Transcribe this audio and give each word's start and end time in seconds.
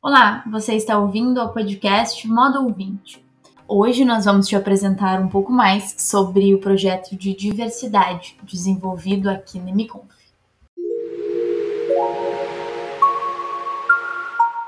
Olá, 0.00 0.44
você 0.48 0.76
está 0.76 0.96
ouvindo 0.96 1.42
o 1.42 1.52
podcast 1.52 2.24
Modo 2.28 2.62
Ouvinte. 2.62 3.20
Hoje 3.66 4.04
nós 4.04 4.26
vamos 4.26 4.46
te 4.46 4.54
apresentar 4.54 5.20
um 5.20 5.28
pouco 5.28 5.50
mais 5.50 5.96
sobre 5.98 6.54
o 6.54 6.60
projeto 6.60 7.16
de 7.16 7.34
diversidade 7.34 8.38
desenvolvido 8.44 9.28
aqui 9.28 9.58
na 9.58 9.72
MConf. 9.72 10.14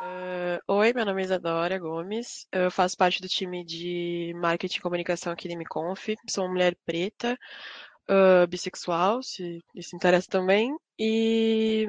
Uh, 0.03 0.59
oi, 0.67 0.93
meu 0.93 1.07
nome 1.07 1.23
é 1.23 1.25
Isadora 1.25 1.79
Gomes, 1.79 2.49
eu 2.51 2.69
faço 2.69 2.97
parte 2.97 3.23
do 3.23 3.29
time 3.29 3.65
de 3.65 4.35
marketing 4.37 4.79
e 4.79 4.83
comunicação 4.83 5.33
aqui 5.33 5.47
na 5.47 5.55
MConf, 5.55 6.17
sou 6.29 6.43
uma 6.43 6.55
mulher 6.55 6.77
preta, 6.85 7.39
uh, 8.11 8.49
bissexual, 8.49 9.23
se 9.23 9.61
isso 9.77 9.95
interessa 9.95 10.27
também, 10.29 10.77
e 10.99 11.87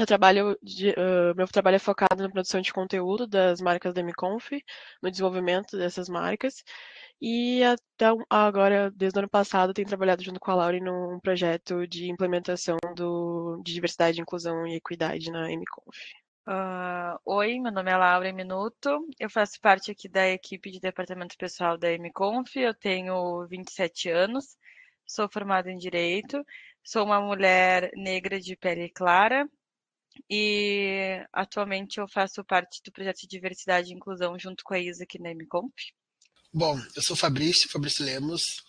eu 0.00 0.06
trabalho, 0.06 0.58
de, 0.62 0.90
uh, 0.90 1.34
meu 1.36 1.46
trabalho 1.46 1.76
é 1.76 1.78
focado 1.78 2.22
na 2.22 2.30
produção 2.30 2.62
de 2.62 2.72
conteúdo 2.72 3.26
das 3.26 3.60
marcas 3.60 3.92
da 3.92 4.02
MConf, 4.02 4.50
no 5.02 5.10
desenvolvimento 5.10 5.76
dessas 5.76 6.08
marcas. 6.08 6.64
E 7.20 7.62
até 7.62 8.06
agora, 8.30 8.90
desde 8.92 9.18
o 9.18 9.20
ano 9.20 9.28
passado, 9.28 9.74
tenho 9.74 9.86
trabalhado 9.86 10.22
junto 10.22 10.40
com 10.40 10.50
a 10.50 10.54
Laura 10.54 10.80
num 10.80 11.20
projeto 11.20 11.86
de 11.86 12.10
implementação 12.10 12.78
do, 12.96 13.60
de 13.62 13.74
diversidade, 13.74 14.22
inclusão 14.22 14.66
e 14.66 14.76
equidade 14.76 15.30
na 15.30 15.50
MConf. 15.50 15.98
Uh, 16.48 17.20
oi, 17.26 17.60
meu 17.60 17.70
nome 17.70 17.90
é 17.90 17.96
Laura 17.96 18.32
Minuto, 18.32 19.06
eu 19.20 19.28
faço 19.28 19.60
parte 19.60 19.90
aqui 19.90 20.08
da 20.08 20.26
equipe 20.30 20.70
de 20.70 20.80
departamento 20.80 21.36
pessoal 21.36 21.76
da 21.76 21.92
MConf, 21.92 22.56
eu 22.56 22.72
tenho 22.72 23.46
27 23.46 24.08
anos, 24.08 24.56
sou 25.06 25.28
formada 25.28 25.70
em 25.70 25.76
Direito, 25.76 26.42
sou 26.82 27.04
uma 27.04 27.20
mulher 27.20 27.90
negra 27.94 28.40
de 28.40 28.56
pele 28.56 28.88
clara, 28.88 29.46
e 30.28 31.24
atualmente 31.32 31.98
eu 31.98 32.08
faço 32.08 32.44
parte 32.44 32.80
do 32.84 32.92
projeto 32.92 33.20
de 33.20 33.26
diversidade 33.26 33.90
e 33.90 33.94
inclusão 33.94 34.38
junto 34.38 34.64
com 34.64 34.74
a 34.74 34.78
Isa 34.78 35.04
aqui 35.04 35.18
na 35.20 35.30
MComp. 35.30 35.72
Bom, 36.52 36.80
eu 36.96 37.02
sou 37.02 37.14
Fabrício, 37.14 37.68
Fabrício 37.68 38.04
Lemos, 38.04 38.64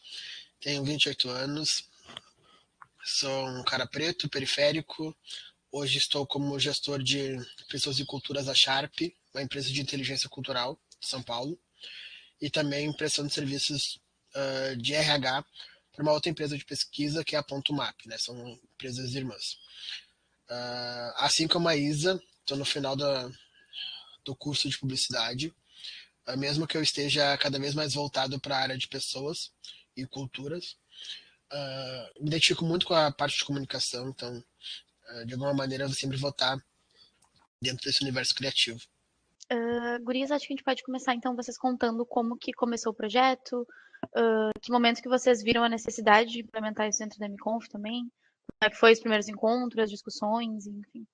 tenho 0.59 0.83
28 0.83 1.29
anos, 1.29 1.89
sou 3.03 3.47
um 3.47 3.63
cara 3.63 3.87
preto, 3.87 4.29
periférico. 4.29 5.15
Hoje 5.71 5.97
estou 5.97 6.27
como 6.27 6.59
gestor 6.59 7.01
de 7.01 7.37
pessoas 7.69 7.99
e 7.99 8.05
culturas 8.05 8.45
da 8.45 8.53
Sharp, 8.53 8.93
uma 9.33 9.41
empresa 9.41 9.71
de 9.71 9.81
inteligência 9.81 10.29
cultural 10.29 10.79
de 10.99 11.07
São 11.07 11.23
Paulo, 11.23 11.57
e 12.39 12.49
também 12.49 12.91
prestando 12.93 13.29
serviços 13.29 13.99
uh, 14.35 14.75
de 14.77 14.93
RH 14.93 15.43
para 15.91 16.03
uma 16.03 16.11
outra 16.11 16.29
empresa 16.29 16.57
de 16.57 16.65
pesquisa 16.65 17.23
que 17.23 17.35
é 17.35 17.39
a 17.39 17.43
Ponto 17.43 17.73
Map, 17.73 17.95
né? 18.05 18.17
São 18.17 18.59
empresas 18.73 19.13
irmãs. 19.13 19.57
Uh, 20.51 21.13
assim 21.15 21.47
como 21.47 21.69
a 21.69 21.77
Isa, 21.77 22.21
estou 22.41 22.57
no 22.57 22.65
final 22.65 22.93
da, 22.93 23.29
do 24.25 24.35
curso 24.35 24.67
de 24.67 24.77
publicidade. 24.77 25.55
Uh, 26.27 26.37
mesmo 26.37 26.67
que 26.67 26.75
eu 26.75 26.83
esteja 26.83 27.37
cada 27.37 27.57
vez 27.57 27.73
mais 27.73 27.93
voltado 27.93 28.37
para 28.37 28.57
a 28.57 28.59
área 28.59 28.77
de 28.77 28.89
pessoas 28.89 29.53
e 29.95 30.05
culturas, 30.05 30.77
uh, 31.53 32.21
me 32.21 32.27
identifico 32.27 32.65
muito 32.65 32.85
com 32.85 32.93
a 32.93 33.09
parte 33.13 33.37
de 33.37 33.45
comunicação, 33.45 34.09
então, 34.09 34.43
de 35.25 35.33
alguma 35.33 35.53
maneira, 35.53 35.85
eu 35.85 35.89
sempre 35.89 36.17
vou 36.17 36.29
estar 36.29 36.57
dentro 37.61 37.85
desse 37.85 38.01
universo 38.01 38.35
criativo. 38.35 38.79
Uh, 39.51 40.03
Gurias, 40.03 40.31
acho 40.31 40.47
que 40.47 40.53
a 40.53 40.55
gente 40.55 40.65
pode 40.65 40.83
começar 40.83 41.13
então 41.15 41.35
vocês 41.35 41.57
contando 41.57 42.05
como 42.05 42.37
que 42.37 42.51
começou 42.51 42.91
o 42.91 42.95
projeto, 42.95 43.65
que 44.61 44.71
momento 44.71 45.01
que 45.01 45.09
vocês 45.09 45.43
viram 45.43 45.63
a 45.63 45.69
necessidade 45.69 46.31
de 46.31 46.39
implementar 46.41 46.89
isso 46.89 46.99
dentro 46.99 47.19
da 47.19 47.27
MConf 47.27 47.69
também. 47.69 48.09
É 48.61 48.69
que 48.69 48.75
foi 48.75 48.93
os 48.93 48.99
primeiros 48.99 49.27
encontros, 49.27 49.83
as 49.83 49.89
discussões, 49.89 50.67
enfim? 50.67 51.05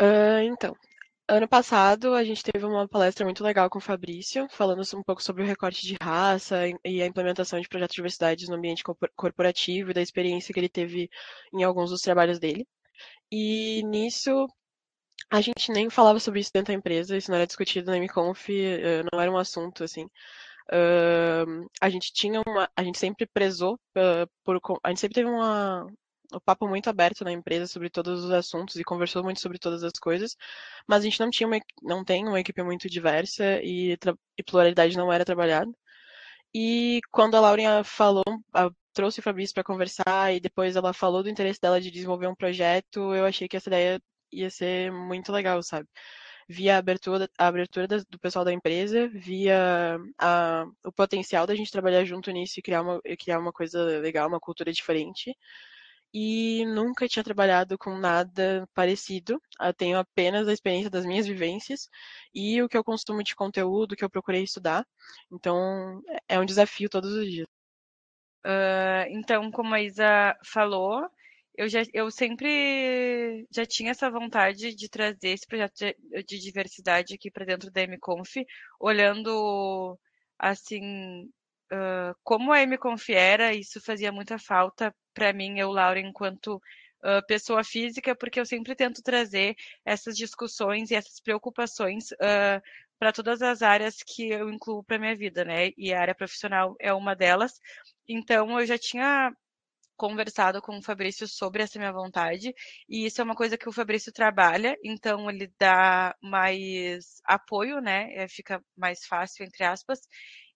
Uh, 0.00 0.42
então, 0.44 0.76
ano 1.28 1.48
passado 1.48 2.14
a 2.14 2.24
gente 2.24 2.42
teve 2.42 2.64
uma 2.64 2.86
palestra 2.88 3.24
muito 3.24 3.42
legal 3.42 3.70
com 3.70 3.78
o 3.78 3.82
Fabrício, 3.82 4.46
falando 4.50 4.82
um 4.94 5.02
pouco 5.02 5.22
sobre 5.22 5.42
o 5.42 5.46
recorte 5.46 5.86
de 5.86 5.96
raça 6.00 6.56
e 6.84 7.02
a 7.02 7.06
implementação 7.06 7.60
de 7.60 7.68
projetos 7.68 7.94
de 7.94 7.96
diversidade 7.96 8.48
no 8.48 8.56
ambiente 8.56 8.84
corporativo 9.16 9.90
e 9.90 9.94
da 9.94 10.02
experiência 10.02 10.52
que 10.52 10.60
ele 10.60 10.68
teve 10.68 11.08
em 11.52 11.62
alguns 11.62 11.90
dos 11.90 12.02
trabalhos 12.02 12.38
dele. 12.38 12.66
E 13.30 13.82
nisso 13.84 14.46
a 15.30 15.40
gente 15.40 15.72
nem 15.72 15.88
falava 15.88 16.20
sobre 16.20 16.40
isso 16.40 16.50
dentro 16.52 16.72
da 16.72 16.78
empresa, 16.78 17.16
isso 17.16 17.30
não 17.30 17.36
era 17.36 17.46
discutido 17.46 17.90
na 17.90 17.96
MConf, 17.96 18.48
não 19.12 19.20
era 19.20 19.30
um 19.30 19.38
assunto 19.38 19.84
assim. 19.84 20.06
Uh, 20.70 21.68
a 21.80 21.90
gente 21.90 22.12
tinha 22.12 22.40
uma, 22.46 22.70
a 22.76 22.84
gente 22.84 22.98
sempre 22.98 23.26
prezou 23.26 23.74
uh, 23.74 24.28
por, 24.44 24.60
a 24.82 24.88
gente 24.90 25.00
sempre 25.00 25.14
teve 25.14 25.28
uma, 25.28 25.86
o 26.34 26.40
papo 26.40 26.68
muito 26.68 26.88
aberto 26.90 27.24
na 27.24 27.32
empresa 27.32 27.66
sobre 27.66 27.90
todos 27.90 28.24
os 28.24 28.30
assuntos 28.30 28.76
e 28.76 28.84
conversou 28.84 29.22
muito 29.22 29.40
sobre 29.40 29.58
todas 29.58 29.84
as 29.84 29.92
coisas, 30.00 30.36
mas 30.86 31.00
a 31.00 31.04
gente 31.04 31.20
não 31.20 31.30
tinha 31.30 31.46
uma, 31.46 31.60
não 31.82 32.04
tem 32.04 32.26
uma 32.26 32.40
equipe 32.40 32.62
muito 32.62 32.88
diversa 32.88 33.60
e, 33.62 33.96
e 34.38 34.42
pluralidade 34.42 34.96
não 34.96 35.12
era 35.12 35.24
trabalhada. 35.24 35.70
E 36.54 37.00
quando 37.10 37.36
a 37.36 37.40
Laurinha 37.40 37.84
falou, 37.84 38.24
a, 38.54 38.70
trouxe 38.92 39.20
o 39.20 39.22
Fabrício 39.22 39.54
para 39.54 39.64
conversar 39.64 40.34
e 40.34 40.40
depois 40.40 40.76
ela 40.76 40.92
falou 40.92 41.22
do 41.22 41.30
interesse 41.30 41.60
dela 41.60 41.80
de 41.80 41.90
desenvolver 41.90 42.26
um 42.26 42.34
projeto, 42.34 43.14
eu 43.14 43.24
achei 43.24 43.48
que 43.48 43.56
essa 43.56 43.68
ideia 43.70 44.02
ia 44.32 44.50
ser 44.50 44.92
muito 44.92 45.32
legal, 45.32 45.62
sabe? 45.62 45.88
Via 46.48 46.76
a 46.76 46.78
abertura, 46.78 47.30
a 47.38 47.46
abertura 47.48 47.86
do 47.88 48.18
pessoal 48.18 48.44
da 48.44 48.52
empresa, 48.52 49.08
via 49.08 49.98
a, 50.18 50.66
o 50.84 50.92
potencial 50.92 51.46
da 51.46 51.54
gente 51.54 51.70
trabalhar 51.70 52.04
junto 52.04 52.30
nisso 52.30 52.58
e 52.58 52.62
criar 52.62 52.82
uma, 52.82 53.00
criar 53.18 53.38
uma 53.38 53.52
coisa 53.52 53.82
legal, 54.00 54.28
uma 54.28 54.40
cultura 54.40 54.72
diferente 54.72 55.36
e 56.12 56.64
nunca 56.66 57.08
tinha 57.08 57.24
trabalhado 57.24 57.78
com 57.78 57.96
nada 57.96 58.68
parecido. 58.74 59.40
Eu 59.60 59.72
tenho 59.72 59.98
apenas 59.98 60.46
a 60.46 60.52
experiência 60.52 60.90
das 60.90 61.06
minhas 61.06 61.26
vivências 61.26 61.88
e 62.34 62.60
o 62.62 62.68
que 62.68 62.76
eu 62.76 62.84
consumo 62.84 63.22
de 63.22 63.34
conteúdo 63.34 63.96
que 63.96 64.04
eu 64.04 64.10
procurei 64.10 64.42
estudar. 64.42 64.86
Então, 65.30 66.02
é 66.28 66.38
um 66.38 66.44
desafio 66.44 66.88
todos 66.88 67.12
os 67.12 67.30
dias. 67.30 67.46
Uh, 68.44 69.06
então, 69.10 69.50
como 69.50 69.74
a 69.74 69.80
Isa 69.80 70.36
falou, 70.44 71.08
eu, 71.56 71.68
já, 71.68 71.82
eu 71.92 72.10
sempre 72.10 73.46
já 73.50 73.64
tinha 73.64 73.92
essa 73.92 74.10
vontade 74.10 74.74
de 74.74 74.88
trazer 74.88 75.30
esse 75.30 75.46
projeto 75.46 75.74
de, 75.76 76.22
de 76.24 76.38
diversidade 76.38 77.14
aqui 77.14 77.30
para 77.30 77.44
dentro 77.46 77.70
da 77.70 77.82
MConf, 77.82 78.44
olhando 78.80 79.98
assim 80.38 81.30
uh, 81.72 82.14
como 82.22 82.52
a 82.52 82.62
MConf 82.62 83.08
era, 83.12 83.54
isso 83.54 83.80
fazia 83.80 84.12
muita 84.12 84.38
falta 84.38 84.94
para 85.14 85.32
mim, 85.32 85.58
eu, 85.58 85.70
Laura, 85.70 86.00
enquanto 86.00 86.56
uh, 86.56 87.26
pessoa 87.26 87.64
física, 87.64 88.14
porque 88.14 88.40
eu 88.40 88.46
sempre 88.46 88.74
tento 88.74 89.02
trazer 89.02 89.56
essas 89.84 90.16
discussões 90.16 90.90
e 90.90 90.94
essas 90.94 91.20
preocupações 91.20 92.12
uh, 92.12 92.62
para 92.98 93.12
todas 93.12 93.42
as 93.42 93.62
áreas 93.62 93.96
que 94.02 94.30
eu 94.30 94.48
incluo 94.50 94.84
para 94.84 94.98
minha 94.98 95.16
vida, 95.16 95.44
né? 95.44 95.70
E 95.76 95.92
a 95.92 96.00
área 96.00 96.14
profissional 96.14 96.76
é 96.78 96.92
uma 96.92 97.16
delas. 97.16 97.60
Então, 98.08 98.60
eu 98.60 98.66
já 98.66 98.78
tinha 98.78 99.32
conversado 99.96 100.60
com 100.60 100.78
o 100.78 100.82
Fabrício 100.82 101.28
sobre 101.28 101.62
essa 101.62 101.78
minha 101.78 101.92
vontade, 101.92 102.52
e 102.88 103.06
isso 103.06 103.20
é 103.20 103.24
uma 103.24 103.36
coisa 103.36 103.56
que 103.56 103.68
o 103.68 103.72
Fabrício 103.72 104.12
trabalha, 104.12 104.76
então 104.82 105.30
ele 105.30 105.52
dá 105.58 106.14
mais 106.20 107.20
apoio, 107.24 107.80
né? 107.80 108.12
É, 108.14 108.26
fica 108.28 108.60
mais 108.76 109.06
fácil, 109.06 109.44
entre 109.44 109.62
aspas. 109.64 110.00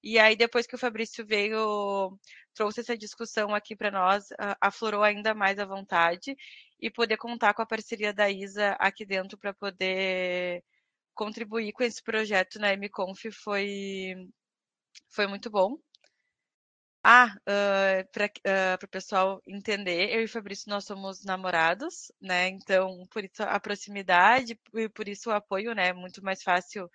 E 0.02 0.18
aí, 0.18 0.36
depois 0.36 0.66
que 0.66 0.74
o 0.74 0.78
Fabrício 0.78 1.26
veio, 1.26 2.18
trouxe 2.54 2.80
essa 2.80 2.96
discussão 2.96 3.54
aqui 3.54 3.74
para 3.76 3.90
nós, 3.90 4.28
aflorou 4.60 5.02
ainda 5.02 5.34
mais 5.34 5.58
a 5.58 5.64
vontade 5.64 6.36
e 6.80 6.90
poder 6.90 7.16
contar 7.16 7.54
com 7.54 7.62
a 7.62 7.66
parceria 7.66 8.12
da 8.12 8.30
Isa 8.30 8.72
aqui 8.78 9.04
dentro 9.04 9.38
para 9.38 9.52
poder 9.54 10.62
contribuir 11.14 11.72
com 11.72 11.82
esse 11.82 12.02
projeto 12.02 12.58
na 12.58 12.72
MConf 12.74 13.30
foi, 13.32 14.14
foi 15.10 15.26
muito 15.26 15.50
bom. 15.50 15.78
Ah, 17.08 17.32
uh, 17.48 18.08
para 18.10 18.26
uh, 18.26 18.84
o 18.84 18.88
pessoal 18.88 19.40
entender, 19.46 20.10
eu 20.12 20.22
e 20.22 20.28
Fabrício 20.28 20.68
nós 20.68 20.84
somos 20.84 21.24
namorados, 21.24 22.10
né? 22.20 22.48
Então, 22.48 23.06
por 23.12 23.24
isso 23.24 23.44
a 23.44 23.60
proximidade 23.60 24.58
e 24.74 24.88
por 24.88 25.08
isso 25.08 25.30
o 25.30 25.32
apoio, 25.32 25.72
né? 25.72 25.88
É 25.88 25.92
muito 25.92 26.22
mais 26.24 26.42
fácil 26.42 26.90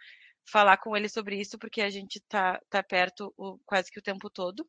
falar 0.45 0.77
com 0.77 0.95
ele 0.95 1.09
sobre 1.09 1.39
isso, 1.39 1.57
porque 1.57 1.81
a 1.81 1.89
gente 1.89 2.19
tá, 2.21 2.59
tá 2.69 2.83
perto 2.83 3.33
o, 3.37 3.57
quase 3.65 3.91
que 3.91 3.99
o 3.99 4.03
tempo 4.03 4.29
todo. 4.29 4.61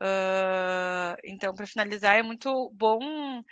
Uh, 0.00 1.16
então, 1.24 1.54
para 1.54 1.66
finalizar, 1.66 2.16
é 2.16 2.22
muito 2.22 2.70
bom 2.74 3.42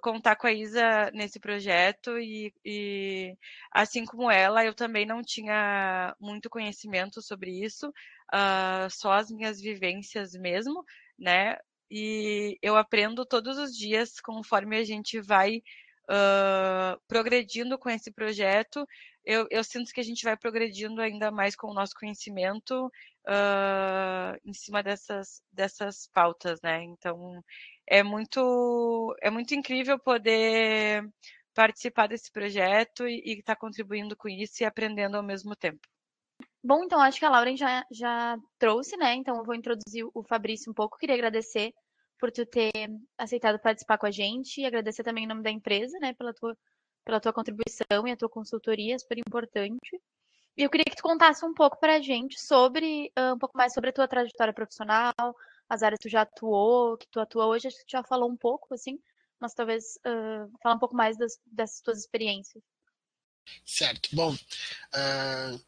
contar 0.00 0.36
com 0.36 0.46
a 0.46 0.52
Isa 0.52 1.10
nesse 1.12 1.38
projeto 1.38 2.18
e, 2.18 2.52
e, 2.64 3.36
assim 3.72 4.04
como 4.04 4.30
ela, 4.30 4.64
eu 4.64 4.74
também 4.74 5.06
não 5.06 5.22
tinha 5.22 6.14
muito 6.20 6.50
conhecimento 6.50 7.22
sobre 7.22 7.50
isso, 7.64 7.88
uh, 7.88 8.90
só 8.90 9.12
as 9.12 9.30
minhas 9.30 9.60
vivências 9.60 10.32
mesmo, 10.32 10.84
né? 11.18 11.56
E 11.90 12.58
eu 12.60 12.76
aprendo 12.76 13.24
todos 13.24 13.56
os 13.56 13.74
dias 13.74 14.20
conforme 14.20 14.76
a 14.76 14.84
gente 14.84 15.20
vai 15.20 15.62
uh, 16.10 17.00
progredindo 17.06 17.78
com 17.78 17.88
esse 17.88 18.10
projeto 18.10 18.86
eu, 19.28 19.46
eu, 19.50 19.62
sinto 19.62 19.92
que 19.92 20.00
a 20.00 20.04
gente 20.04 20.24
vai 20.24 20.38
progredindo 20.38 21.02
ainda 21.02 21.30
mais 21.30 21.54
com 21.54 21.70
o 21.70 21.74
nosso 21.74 21.94
conhecimento 21.94 22.86
uh, 23.26 24.40
em 24.42 24.54
cima 24.54 24.82
dessas, 24.82 25.42
dessas 25.52 26.08
pautas, 26.14 26.58
né? 26.62 26.82
Então 26.84 27.44
é 27.86 28.02
muito 28.02 29.14
é 29.20 29.28
muito 29.28 29.54
incrível 29.54 29.98
poder 29.98 31.06
participar 31.54 32.06
desse 32.06 32.32
projeto 32.32 33.06
e 33.06 33.38
estar 33.38 33.54
tá 33.54 33.60
contribuindo 33.60 34.16
com 34.16 34.30
isso 34.30 34.62
e 34.62 34.66
aprendendo 34.66 35.18
ao 35.18 35.22
mesmo 35.22 35.54
tempo. 35.54 35.86
Bom, 36.64 36.84
então 36.84 36.98
acho 36.98 37.18
que 37.18 37.26
a 37.26 37.30
Lauren 37.30 37.56
já, 37.56 37.84
já 37.90 38.38
trouxe, 38.58 38.96
né? 38.96 39.14
Então 39.14 39.36
eu 39.36 39.44
vou 39.44 39.54
introduzir 39.54 40.06
o 40.14 40.24
Fabrício 40.24 40.70
um 40.70 40.74
pouco. 40.74 40.96
Queria 40.96 41.14
agradecer 41.14 41.74
por 42.18 42.32
tu 42.32 42.46
ter 42.46 42.72
aceitado 43.18 43.60
participar 43.60 43.98
com 43.98 44.06
a 44.06 44.10
gente 44.10 44.62
e 44.62 44.64
agradecer 44.64 45.02
também 45.02 45.24
em 45.24 45.26
nome 45.28 45.42
da 45.42 45.50
empresa, 45.50 45.98
né, 46.00 46.14
pela 46.14 46.32
tua, 46.34 46.56
pela 47.08 47.20
tua 47.20 47.32
contribuição 47.32 48.06
e 48.06 48.12
a 48.12 48.16
tua 48.18 48.28
consultoria, 48.28 48.98
super 48.98 49.16
importante. 49.16 49.98
E 50.54 50.62
eu 50.62 50.68
queria 50.68 50.84
que 50.84 50.96
tu 50.96 51.02
contasse 51.02 51.42
um 51.42 51.54
pouco 51.54 51.80
para 51.80 51.94
a 51.96 52.00
gente 52.02 52.38
sobre, 52.38 53.10
uh, 53.18 53.34
um 53.34 53.38
pouco 53.38 53.56
mais 53.56 53.72
sobre 53.72 53.88
a 53.88 53.92
tua 53.94 54.06
trajetória 54.06 54.52
profissional, 54.52 55.14
as 55.66 55.82
áreas 55.82 55.98
que 55.98 56.06
tu 56.06 56.12
já 56.12 56.20
atuou, 56.20 56.98
que 56.98 57.08
tu 57.08 57.18
atua 57.18 57.46
hoje, 57.46 57.66
acho 57.66 57.78
que 57.78 57.86
tu 57.86 57.92
já 57.92 58.02
falou 58.02 58.30
um 58.30 58.36
pouco, 58.36 58.74
assim, 58.74 58.98
mas 59.40 59.54
talvez 59.54 59.96
uh, 60.06 60.52
falar 60.62 60.74
um 60.74 60.78
pouco 60.78 60.94
mais 60.94 61.16
das, 61.16 61.40
dessas 61.46 61.80
tuas 61.80 61.98
experiências. 61.98 62.62
Certo. 63.64 64.14
Bom, 64.14 64.34
uh, 64.34 65.60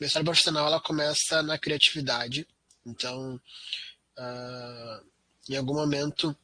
minha 0.00 0.08
história 0.08 0.24
profissional 0.24 0.66
ela 0.66 0.80
começa 0.80 1.44
na 1.44 1.56
criatividade. 1.56 2.44
Então, 2.84 3.40
uh, 4.18 5.06
em 5.48 5.56
algum 5.56 5.74
momento, 5.74 6.36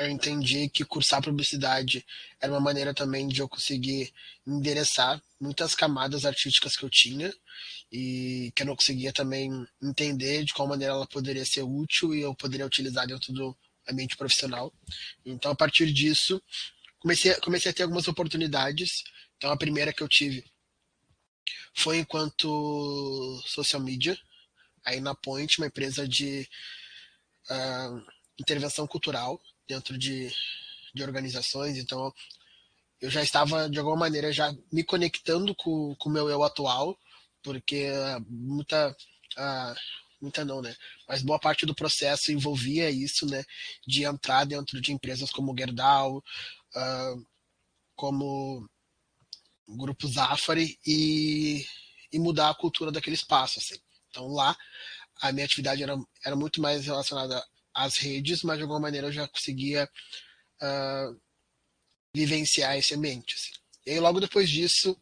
eu 0.00 0.08
entendi 0.08 0.66
que 0.70 0.82
cursar 0.82 1.22
publicidade 1.22 2.06
era 2.40 2.50
uma 2.50 2.60
maneira 2.60 2.94
também 2.94 3.28
de 3.28 3.40
eu 3.40 3.48
conseguir 3.48 4.10
endereçar 4.46 5.22
muitas 5.38 5.74
camadas 5.74 6.24
artísticas 6.24 6.74
que 6.74 6.82
eu 6.82 6.88
tinha 6.88 7.30
e 7.92 8.50
que 8.56 8.62
eu 8.62 8.66
não 8.66 8.74
conseguia 8.74 9.12
também 9.12 9.50
entender 9.82 10.42
de 10.42 10.54
qual 10.54 10.66
maneira 10.66 10.94
ela 10.94 11.06
poderia 11.06 11.44
ser 11.44 11.62
útil 11.62 12.14
e 12.14 12.22
eu 12.22 12.34
poderia 12.34 12.64
utilizar 12.64 13.06
dentro 13.06 13.30
do 13.34 13.54
ambiente 13.86 14.16
profissional. 14.16 14.72
Então, 15.22 15.52
a 15.52 15.54
partir 15.54 15.92
disso, 15.92 16.42
comecei, 16.98 17.34
comecei 17.34 17.70
a 17.70 17.74
ter 17.74 17.82
algumas 17.82 18.08
oportunidades. 18.08 19.04
Então, 19.36 19.50
a 19.50 19.56
primeira 19.56 19.92
que 19.92 20.02
eu 20.02 20.08
tive 20.08 20.42
foi 21.74 21.98
enquanto 21.98 23.42
social 23.44 23.82
media, 23.82 24.18
aí 24.82 24.98
na 24.98 25.14
Point, 25.14 25.58
uma 25.58 25.66
empresa 25.66 26.08
de 26.08 26.48
uh, 27.50 28.02
intervenção 28.38 28.86
cultural 28.86 29.38
dentro 29.70 29.96
de, 29.96 30.34
de 30.92 31.02
organizações. 31.02 31.78
Então, 31.78 32.12
eu 33.00 33.08
já 33.08 33.22
estava, 33.22 33.70
de 33.70 33.78
alguma 33.78 33.96
maneira, 33.96 34.32
já 34.32 34.52
me 34.72 34.82
conectando 34.82 35.54
com 35.54 35.96
o 36.04 36.10
meu 36.10 36.28
eu 36.28 36.42
atual, 36.42 36.98
porque 37.42 37.88
muita. 38.28 38.90
Uh, 39.38 39.74
muita 40.20 40.44
não, 40.44 40.60
né? 40.60 40.74
Mas 41.08 41.22
boa 41.22 41.38
parte 41.38 41.64
do 41.64 41.74
processo 41.74 42.30
envolvia 42.30 42.90
isso, 42.90 43.24
né? 43.26 43.42
De 43.86 44.04
entrar 44.04 44.44
dentro 44.44 44.80
de 44.80 44.92
empresas 44.92 45.30
como 45.30 45.56
Gerdau, 45.56 46.18
uh, 46.18 47.26
como 47.94 48.68
Grupo 49.66 50.08
Zafari 50.08 50.78
e, 50.86 51.64
e 52.12 52.18
mudar 52.18 52.50
a 52.50 52.54
cultura 52.54 52.90
daquele 52.90 53.16
espaço, 53.16 53.60
assim. 53.60 53.78
Então 54.10 54.26
lá 54.28 54.54
a 55.22 55.32
minha 55.32 55.44
atividade 55.46 55.82
era, 55.82 55.96
era 56.24 56.36
muito 56.36 56.60
mais 56.60 56.86
relacionada 56.86 57.42
às 57.74 57.96
redes, 57.96 58.42
mas 58.42 58.56
de 58.56 58.62
alguma 58.62 58.80
maneira 58.80 59.08
eu 59.08 59.12
já 59.12 59.26
conseguia 59.28 59.88
uh, 60.62 61.20
vivenciar 62.14 62.76
esse 62.76 62.94
ambiente. 62.94 63.34
Assim. 63.34 63.52
E 63.86 63.90
aí, 63.92 64.00
logo 64.00 64.20
depois 64.20 64.48
disso, 64.48 64.92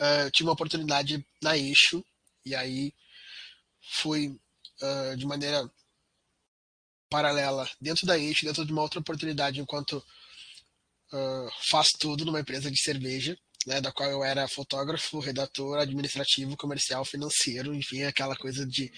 uh, 0.00 0.30
tive 0.32 0.48
uma 0.48 0.52
oportunidade 0.52 1.24
na 1.42 1.56
Eixo, 1.56 2.04
e 2.44 2.54
aí 2.54 2.92
fui 3.82 4.38
uh, 4.82 5.16
de 5.16 5.26
maneira 5.26 5.70
paralela 7.10 7.68
dentro 7.80 8.06
da 8.06 8.18
Eixo, 8.18 8.44
dentro 8.44 8.64
de 8.64 8.72
uma 8.72 8.82
outra 8.82 9.00
oportunidade 9.00 9.60
enquanto 9.60 10.04
uh, 11.12 11.50
faz 11.70 11.88
tudo 11.92 12.24
numa 12.24 12.40
empresa 12.40 12.70
de 12.70 12.80
cerveja, 12.80 13.38
né, 13.66 13.80
da 13.80 13.92
qual 13.92 14.10
eu 14.10 14.24
era 14.24 14.48
fotógrafo, 14.48 15.18
redator, 15.18 15.78
administrativo, 15.78 16.56
comercial, 16.56 17.04
financeiro, 17.04 17.74
enfim, 17.74 18.02
aquela 18.04 18.36
coisa 18.36 18.66
de 18.66 18.92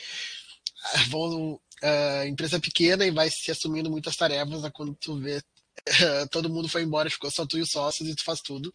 vão 1.09 1.55
uh, 1.55 2.27
empresa 2.27 2.61
pequena 2.61 3.05
e 3.05 3.11
vai 3.11 3.31
se 3.31 3.51
assumindo 3.51 3.91
muitas 3.91 4.17
tarefas, 4.17 4.65
a 4.65 4.71
quando 4.71 4.95
tu 4.95 5.19
vê 5.19 5.39
uh, 5.39 6.29
todo 6.31 6.51
mundo 6.51 6.69
foi 6.69 6.83
embora, 6.83 7.11
ficou 7.11 7.31
só 7.31 7.47
tu 7.47 7.59
e 7.59 7.63
os 7.63 7.71
sócios 7.71 8.09
e 8.09 8.15
tu 8.15 8.25
faz 8.25 8.41
tudo. 8.41 8.73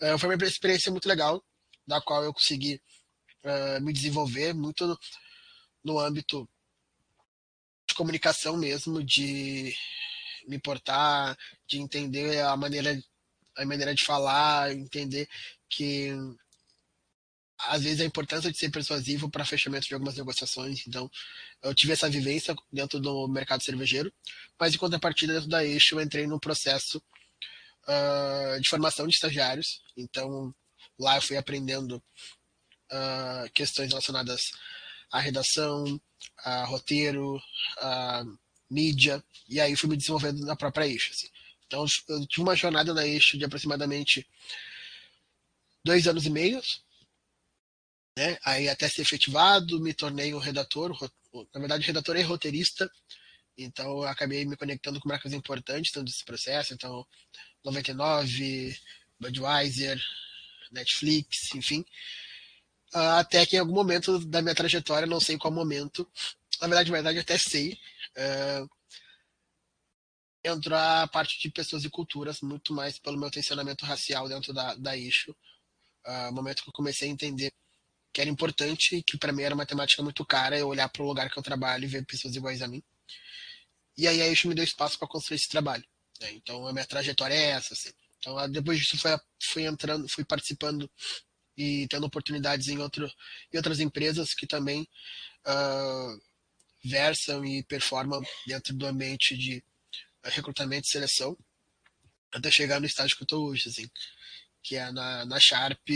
Uh, 0.00 0.18
foi 0.18 0.34
uma 0.34 0.44
experiência 0.44 0.90
muito 0.90 1.08
legal, 1.08 1.42
da 1.86 2.00
qual 2.00 2.24
eu 2.24 2.32
consegui 2.32 2.80
me 3.80 3.92
desenvolver 3.92 4.52
muito 4.52 4.84
no, 4.88 4.98
no 5.84 6.00
âmbito 6.00 6.48
de 7.88 7.94
comunicação 7.94 8.56
mesmo, 8.56 9.04
de 9.04 9.72
me 10.48 10.58
portar, 10.58 11.38
de 11.68 11.78
entender 11.78 12.40
a 12.40 12.56
maneira, 12.56 13.00
a 13.56 13.64
maneira 13.64 13.94
de 13.94 14.04
falar, 14.04 14.72
entender 14.72 15.28
que 15.68 16.10
às 17.58 17.82
vezes 17.82 18.00
a 18.00 18.04
importância 18.04 18.50
de 18.50 18.58
ser 18.58 18.70
persuasivo 18.70 19.30
para 19.30 19.44
fechamento 19.44 19.86
de 19.86 19.94
algumas 19.94 20.16
negociações. 20.16 20.86
Então, 20.86 21.10
eu 21.62 21.74
tive 21.74 21.92
essa 21.92 22.08
vivência 22.08 22.54
dentro 22.72 23.00
do 23.00 23.26
mercado 23.28 23.62
cervejeiro, 23.62 24.12
mas 24.58 24.74
em 24.74 24.78
contrapartida, 24.78 25.34
dentro 25.34 25.48
da 25.48 25.64
Eixo, 25.64 25.94
eu 25.94 26.00
entrei 26.00 26.26
no 26.26 26.38
processo 26.38 27.02
uh, 27.88 28.60
de 28.60 28.68
formação 28.68 29.06
de 29.06 29.14
estagiários. 29.14 29.80
Então, 29.96 30.54
lá 30.98 31.16
eu 31.16 31.22
fui 31.22 31.36
aprendendo 31.36 32.02
uh, 32.92 33.50
questões 33.54 33.88
relacionadas 33.88 34.52
à 35.10 35.18
redação, 35.18 36.00
a 36.38 36.64
roteiro, 36.64 37.40
a 37.78 38.24
mídia, 38.70 39.22
e 39.48 39.60
aí 39.60 39.76
fui 39.76 39.88
me 39.88 39.96
desenvolvendo 39.96 40.44
na 40.44 40.56
própria 40.56 40.86
Eixo. 40.86 41.12
Assim. 41.12 41.28
Então, 41.66 41.84
eu 42.08 42.26
tive 42.26 42.42
uma 42.42 42.56
jornada 42.56 42.92
na 42.92 43.06
Eixo 43.06 43.38
de 43.38 43.44
aproximadamente 43.44 44.26
dois 45.84 46.06
anos 46.06 46.26
e 46.26 46.30
meio, 46.30 46.60
né? 48.16 48.38
Aí 48.44 48.68
até 48.68 48.88
ser 48.88 49.02
efetivado, 49.02 49.80
me 49.80 49.92
tornei 49.92 50.32
um 50.34 50.38
redator, 50.38 50.96
na 51.54 51.60
verdade 51.60 51.86
redator 51.86 52.16
e 52.16 52.22
roteirista, 52.22 52.90
então 53.58 54.02
acabei 54.02 54.44
me 54.44 54.56
conectando 54.56 55.00
com 55.00 55.08
marcas 55.08 55.32
importantes 55.32 55.92
dentro 55.92 56.10
desse 56.10 56.24
processo, 56.24 56.74
então 56.74 57.06
99, 57.64 58.78
Budweiser, 59.20 60.00
Netflix, 60.72 61.54
enfim. 61.54 61.84
Ah, 62.92 63.20
até 63.20 63.44
que 63.44 63.56
em 63.56 63.58
algum 63.58 63.74
momento 63.74 64.18
da 64.26 64.40
minha 64.42 64.54
trajetória, 64.54 65.06
não 65.06 65.20
sei 65.20 65.36
qual 65.38 65.52
momento, 65.52 66.08
na 66.60 66.68
verdade, 66.68 66.90
na 66.90 66.96
verdade 66.96 67.18
até 67.18 67.36
sei, 67.36 67.78
uh, 68.16 68.68
entrou 70.44 70.78
a 70.78 71.06
parte 71.08 71.38
de 71.40 71.50
pessoas 71.50 71.84
e 71.84 71.90
culturas, 71.90 72.40
muito 72.40 72.72
mais 72.72 72.98
pelo 72.98 73.18
meu 73.18 73.30
tensionamento 73.30 73.84
racial 73.84 74.28
dentro 74.28 74.52
da, 74.54 74.74
da. 74.74 74.92
Uh, 74.94 76.32
momento 76.32 76.62
que 76.62 76.68
eu 76.68 76.72
comecei 76.72 77.08
a 77.08 77.12
entender 77.12 77.52
que 78.16 78.20
era 78.22 78.30
importante, 78.30 79.02
que 79.02 79.18
para 79.18 79.30
mim 79.30 79.42
era 79.42 79.54
uma 79.54 79.66
temática 79.66 80.02
muito 80.02 80.24
cara, 80.24 80.58
eu 80.58 80.68
olhar 80.68 80.88
para 80.88 81.02
o 81.02 81.06
lugar 81.06 81.30
que 81.30 81.38
eu 81.38 81.42
trabalho 81.42 81.84
e 81.84 81.86
ver 81.86 82.02
pessoas 82.06 82.34
iguais 82.34 82.62
a 82.62 82.66
mim. 82.66 82.82
E 83.94 84.08
aí, 84.08 84.32
isso 84.32 84.48
me 84.48 84.54
deu 84.54 84.64
espaço 84.64 84.98
para 84.98 85.06
construir 85.06 85.36
esse 85.36 85.50
trabalho. 85.50 85.84
Né? 86.22 86.32
Então, 86.32 86.66
a 86.66 86.72
minha 86.72 86.86
trajetória 86.86 87.34
é 87.34 87.50
essa. 87.50 87.74
Assim. 87.74 87.90
Então, 88.18 88.50
depois 88.50 88.78
disso, 88.78 88.96
fui, 88.96 89.10
fui 89.38 89.66
entrando, 89.66 90.08
fui 90.08 90.24
participando 90.24 90.90
e 91.58 91.86
tendo 91.88 92.06
oportunidades 92.06 92.68
em, 92.68 92.78
outro, 92.78 93.06
em 93.52 93.56
outras 93.58 93.80
empresas 93.80 94.32
que 94.32 94.46
também 94.46 94.88
uh, 95.46 96.22
versam 96.82 97.44
e 97.44 97.64
performam 97.64 98.22
dentro 98.46 98.72
do 98.72 98.86
ambiente 98.86 99.36
de 99.36 99.62
recrutamento 100.24 100.88
e 100.88 100.90
seleção, 100.90 101.36
até 102.32 102.50
chegar 102.50 102.80
no 102.80 102.86
estágio 102.86 103.14
que 103.14 103.24
eu 103.24 103.26
estou 103.26 103.46
hoje, 103.46 103.68
assim, 103.68 103.90
que 104.62 104.74
é 104.74 104.90
na, 104.90 105.26
na 105.26 105.38
Sharp, 105.38 105.86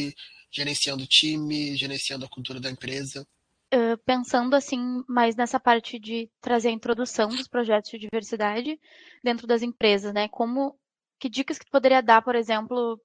gerenciando 0.50 1.04
o 1.04 1.06
time, 1.06 1.76
gerenciando 1.76 2.24
a 2.24 2.28
cultura 2.28 2.60
da 2.60 2.70
empresa? 2.70 3.26
Uh, 3.72 3.96
pensando 4.04 4.56
assim 4.56 5.04
mais 5.06 5.36
nessa 5.36 5.60
parte 5.60 5.98
de 5.98 6.28
trazer 6.40 6.68
a 6.68 6.72
introdução 6.72 7.28
dos 7.28 7.46
projetos 7.46 7.90
de 7.90 7.98
diversidade 7.98 8.80
dentro 9.22 9.46
das 9.46 9.62
empresas, 9.62 10.12
né? 10.12 10.28
Como 10.28 10.76
que 11.20 11.28
dicas 11.28 11.58
que 11.58 11.66
tu 11.66 11.70
poderia 11.70 12.02
dar, 12.02 12.22
por 12.22 12.34
exemplo, 12.34 13.00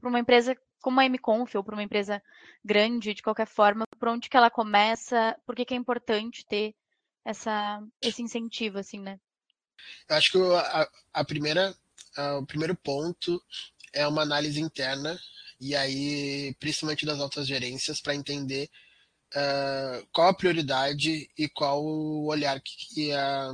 para 0.00 0.08
uma 0.08 0.18
empresa 0.18 0.56
como 0.80 1.00
a 1.00 1.04
MConf 1.04 1.56
ou 1.56 1.62
para 1.62 1.74
uma 1.74 1.82
empresa 1.82 2.22
grande, 2.64 3.14
de 3.14 3.22
qualquer 3.22 3.46
forma, 3.46 3.84
por 3.98 4.08
onde 4.08 4.28
que 4.28 4.36
ela 4.36 4.50
começa, 4.50 5.36
por 5.46 5.54
que, 5.54 5.64
que 5.64 5.74
é 5.74 5.76
importante 5.76 6.46
ter 6.46 6.74
essa, 7.24 7.82
esse 8.00 8.22
incentivo, 8.22 8.78
assim, 8.78 9.00
né? 9.00 9.20
Eu 10.08 10.16
acho 10.16 10.32
que 10.32 10.38
a, 10.38 10.88
a 11.12 11.24
primeira, 11.24 11.74
a, 12.16 12.38
o 12.38 12.46
primeiro 12.46 12.74
ponto 12.74 13.42
é 13.92 14.06
uma 14.06 14.22
análise 14.22 14.60
interna 14.60 15.18
e 15.60 15.74
aí 15.74 16.54
principalmente 16.60 17.06
das 17.06 17.20
altas 17.20 17.46
gerências, 17.46 18.00
para 18.00 18.14
entender 18.14 18.70
uh, 19.34 20.06
qual 20.12 20.28
a 20.28 20.34
prioridade 20.34 21.28
e 21.36 21.48
qual 21.48 21.84
o 21.84 22.26
olhar 22.26 22.60
que 22.60 23.12
a, 23.12 23.50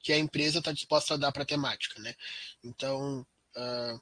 que 0.00 0.12
a 0.12 0.18
empresa 0.18 0.58
está 0.58 0.72
disposta 0.72 1.14
a 1.14 1.16
dar 1.16 1.32
para 1.32 1.42
a 1.42 1.46
temática. 1.46 2.00
Né? 2.00 2.14
Então, 2.62 3.26
uh, 3.56 4.00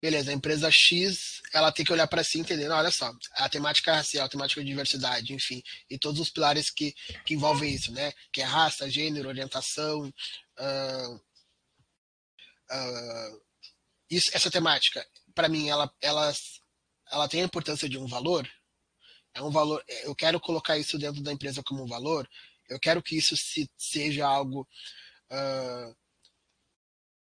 beleza, 0.00 0.30
a 0.30 0.34
empresa 0.34 0.70
X 0.70 1.40
ela 1.52 1.70
tem 1.70 1.84
que 1.84 1.92
olhar 1.92 2.06
para 2.06 2.24
si 2.24 2.38
entendendo, 2.38 2.72
olha 2.72 2.90
só, 2.90 3.12
a 3.34 3.48
temática 3.48 3.94
racial, 3.94 4.26
a 4.26 4.28
temática 4.28 4.60
de 4.60 4.66
diversidade, 4.66 5.32
enfim, 5.32 5.62
e 5.88 5.98
todos 5.98 6.20
os 6.20 6.30
pilares 6.30 6.70
que, 6.70 6.94
que 7.24 7.34
envolvem 7.34 7.74
isso, 7.74 7.92
né? 7.92 8.12
Que 8.32 8.40
é 8.40 8.44
raça, 8.44 8.90
gênero, 8.90 9.28
orientação, 9.28 10.12
uh, 10.58 11.20
isso, 14.10 14.30
essa 14.34 14.50
temática, 14.50 15.06
para 15.34 15.48
mim, 15.48 15.68
ela, 15.68 15.92
ela, 16.00 16.32
ela 17.10 17.28
tem 17.28 17.42
a 17.42 17.46
importância 17.46 17.88
de 17.88 17.98
um 17.98 18.06
valor. 18.06 18.48
É 19.34 19.42
um 19.42 19.50
valor. 19.50 19.82
Eu 20.04 20.14
quero 20.14 20.40
colocar 20.40 20.78
isso 20.78 20.98
dentro 20.98 21.22
da 21.22 21.32
empresa 21.32 21.62
como 21.62 21.84
um 21.84 21.88
valor. 21.88 22.28
Eu 22.68 22.78
quero 22.78 23.02
que 23.02 23.16
isso 23.16 23.36
se, 23.36 23.70
seja 23.76 24.26
algo 24.26 24.68
uh, 25.30 25.96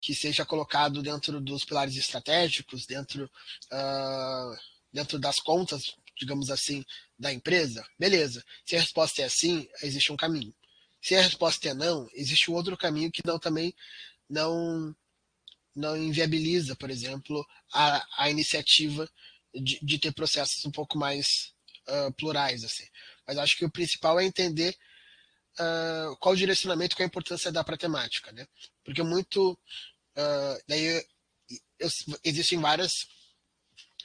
que 0.00 0.14
seja 0.14 0.46
colocado 0.46 1.02
dentro 1.02 1.40
dos 1.40 1.64
pilares 1.64 1.96
estratégicos, 1.96 2.86
dentro, 2.86 3.24
uh, 3.24 4.56
dentro 4.92 5.18
das 5.18 5.40
contas, 5.40 5.94
digamos 6.16 6.50
assim, 6.50 6.84
da 7.18 7.32
empresa. 7.32 7.84
Beleza. 7.98 8.44
Se 8.64 8.76
a 8.76 8.80
resposta 8.80 9.22
é 9.22 9.24
assim, 9.24 9.68
existe 9.82 10.12
um 10.12 10.16
caminho. 10.16 10.54
Se 11.00 11.14
a 11.14 11.22
resposta 11.22 11.68
é 11.68 11.74
não, 11.74 12.08
existe 12.12 12.50
um 12.50 12.54
outro 12.54 12.76
caminho 12.76 13.10
que 13.10 13.22
não 13.24 13.38
também 13.38 13.74
não 14.28 14.94
não 15.78 15.96
inviabiliza, 15.96 16.74
por 16.76 16.90
exemplo, 16.90 17.46
a, 17.72 18.24
a 18.24 18.30
iniciativa 18.30 19.08
de, 19.54 19.78
de 19.82 19.98
ter 19.98 20.12
processos 20.12 20.64
um 20.64 20.70
pouco 20.70 20.98
mais 20.98 21.52
uh, 21.88 22.12
plurais. 22.14 22.64
Assim. 22.64 22.84
Mas 23.26 23.38
acho 23.38 23.56
que 23.56 23.64
o 23.64 23.70
principal 23.70 24.18
é 24.18 24.24
entender 24.24 24.76
uh, 25.58 26.16
qual 26.18 26.34
o 26.34 26.36
direcionamento, 26.36 26.96
qual 26.96 27.04
a 27.04 27.06
importância 27.06 27.52
da 27.52 27.62
para 27.62 27.76
a 27.76 27.78
temática. 27.78 28.32
Né? 28.32 28.46
Porque 28.84 29.02
muito. 29.02 29.52
Uh, 30.16 30.62
daí 30.66 30.84
eu, 30.84 31.04
eu, 31.78 31.88
existem 32.24 32.58
várias. 32.60 33.06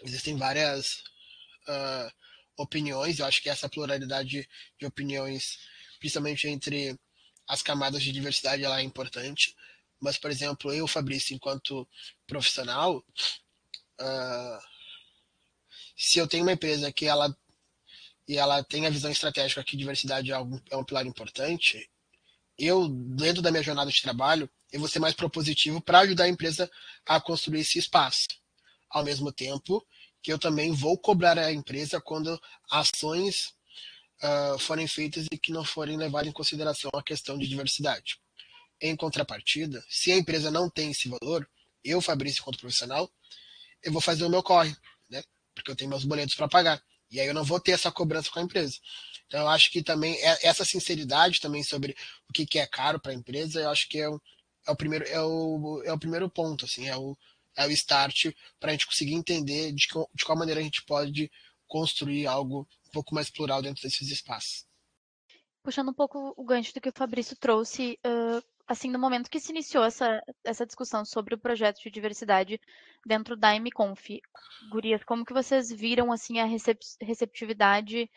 Existem 0.04 0.36
várias 0.38 1.02
opiniões, 2.58 3.20
eu 3.20 3.26
acho 3.26 3.42
que 3.42 3.50
essa 3.50 3.70
pluralidade 3.70 4.48
de 4.78 4.86
opiniões, 4.86 5.60
principalmente 5.98 6.48
entre 6.48 7.00
as 7.48 7.62
camadas 7.62 8.04
de 8.04 8.12
diversidade, 8.12 8.64
ela 8.64 8.80
é 8.80 8.84
importante. 8.84 9.56
Mas, 10.04 10.18
por 10.18 10.30
exemplo, 10.30 10.74
eu, 10.74 10.86
Fabrício, 10.86 11.34
enquanto 11.34 11.88
profissional, 12.28 12.98
uh, 12.98 14.60
se 15.96 16.20
eu 16.20 16.28
tenho 16.28 16.44
uma 16.44 16.52
empresa 16.52 16.92
que 16.92 17.06
ela 17.06 17.34
e 18.28 18.38
ela 18.38 18.62
tem 18.64 18.86
a 18.86 18.90
visão 18.90 19.10
estratégica 19.10 19.64
que 19.64 19.78
diversidade 19.78 20.32
é, 20.32 20.40
um, 20.40 20.60
é 20.70 20.78
um 20.78 20.84
pilar 20.84 21.06
importante, 21.06 21.90
eu, 22.58 22.88
dentro 22.90 23.42
da 23.42 23.50
minha 23.50 23.64
jornada 23.64 23.90
de 23.90 24.02
trabalho, 24.02 24.50
eu 24.72 24.80
vou 24.80 24.90
ser 24.90 25.00
mais 25.00 25.14
propositivo 25.14 25.82
para 25.82 26.00
ajudar 26.00 26.26
a 26.26 26.30
empresa 26.30 26.70
a 27.06 27.20
construir 27.22 27.62
esse 27.62 27.80
espaço. 27.80 28.28
Ao 28.90 29.04
mesmo 29.04 29.32
tempo 29.32 29.86
que 30.22 30.32
eu 30.32 30.40
também 30.40 30.72
vou 30.72 30.98
cobrar 30.98 31.38
a 31.38 31.52
empresa 31.52 32.02
quando 32.02 32.40
ações 32.70 33.54
uh, 34.22 34.60
forem 34.60 34.88
feitas 34.88 35.28
e 35.32 35.38
que 35.38 35.52
não 35.52 35.64
forem 35.64 35.98
levadas 35.98 36.28
em 36.28 36.34
consideração 36.34 36.92
a 36.94 37.04
questão 37.04 37.38
de 37.38 37.48
diversidade. 37.48 38.23
Em 38.86 38.98
contrapartida, 38.98 39.82
se 39.88 40.12
a 40.12 40.18
empresa 40.18 40.52
não 40.52 40.70
tem 40.70 40.92
esse 40.92 41.08
valor, 41.08 41.50
eu, 41.82 42.02
Fabrício, 42.02 42.42
enquanto 42.42 42.60
profissional, 42.60 43.10
eu 43.82 43.94
vou 43.94 44.02
fazer 44.02 44.26
o 44.26 44.30
meu 44.30 44.44
corre, 44.44 44.76
né? 45.10 45.24
Porque 45.56 45.72
eu 45.72 45.76
tenho 45.76 45.90
meus 45.90 46.04
boletos 46.04 46.36
para 46.36 46.50
pagar. 46.50 46.84
E 47.10 47.18
aí 47.18 47.26
eu 47.26 47.34
não 47.34 47.46
vou 47.46 47.62
ter 47.62 47.72
essa 47.72 47.90
cobrança 47.90 48.30
com 48.30 48.40
a 48.40 48.44
empresa. 48.44 48.78
Então 49.26 49.40
eu 49.40 49.48
acho 49.48 49.72
que 49.72 49.82
também 49.82 50.16
é, 50.16 50.48
essa 50.48 50.66
sinceridade 50.66 51.40
também 51.40 51.64
sobre 51.64 51.96
o 52.30 52.34
que, 52.34 52.60
é 52.60 52.68
caro 52.68 53.00
para 53.00 53.14
a 53.14 53.16
empresa, 53.16 53.62
eu 53.62 53.70
acho 53.70 53.88
que 53.88 54.00
é 54.00 54.10
o, 54.10 54.22
é 54.68 54.72
o 54.72 54.76
primeiro 54.76 55.06
é 55.06 55.22
o, 55.22 55.82
é 55.86 55.94
o 55.94 55.98
primeiro 55.98 56.30
ponto, 56.30 56.66
assim, 56.66 56.90
é 56.90 56.98
o, 56.98 57.18
é 57.56 57.66
o 57.66 57.72
start 57.72 58.34
para 58.60 58.72
a 58.72 58.74
gente 58.74 58.86
conseguir 58.86 59.14
entender 59.14 59.72
de, 59.72 59.88
de 60.14 60.26
qual 60.26 60.38
maneira 60.38 60.60
a 60.60 60.64
gente 60.64 60.84
pode 60.84 61.32
construir 61.68 62.28
algo 62.28 62.68
um 62.86 62.92
pouco 62.92 63.16
mais 63.16 63.30
plural 63.30 63.62
dentro 63.62 63.82
desses 63.82 64.12
espaços. 64.12 64.66
Puxando 65.64 65.92
um 65.92 65.94
pouco 65.94 66.34
o 66.36 66.44
gancho 66.44 66.74
do 66.74 66.82
que 66.82 66.90
o 66.90 66.94
Fabrício 66.94 67.38
trouxe, 67.38 67.98
uh, 68.06 68.44
assim, 68.68 68.90
no 68.90 69.00
momento 69.00 69.30
que 69.30 69.40
se 69.40 69.52
iniciou 69.52 69.84
essa, 69.84 70.22
essa 70.44 70.66
discussão 70.66 71.04
sobre 71.06 71.36
o 71.36 71.38
projeto 71.38 71.82
de 71.82 71.90
diversidade 71.90 72.60
dentro 73.06 73.36
da 73.36 73.56
MConf, 73.56 74.22
Gurias, 74.72 75.04
como 75.04 75.26
que 75.26 75.34
vocês 75.34 75.72
viram, 75.72 76.12
assim, 76.12 76.40
a 76.40 76.46
recep 76.46 76.80
receptividade 77.02 78.10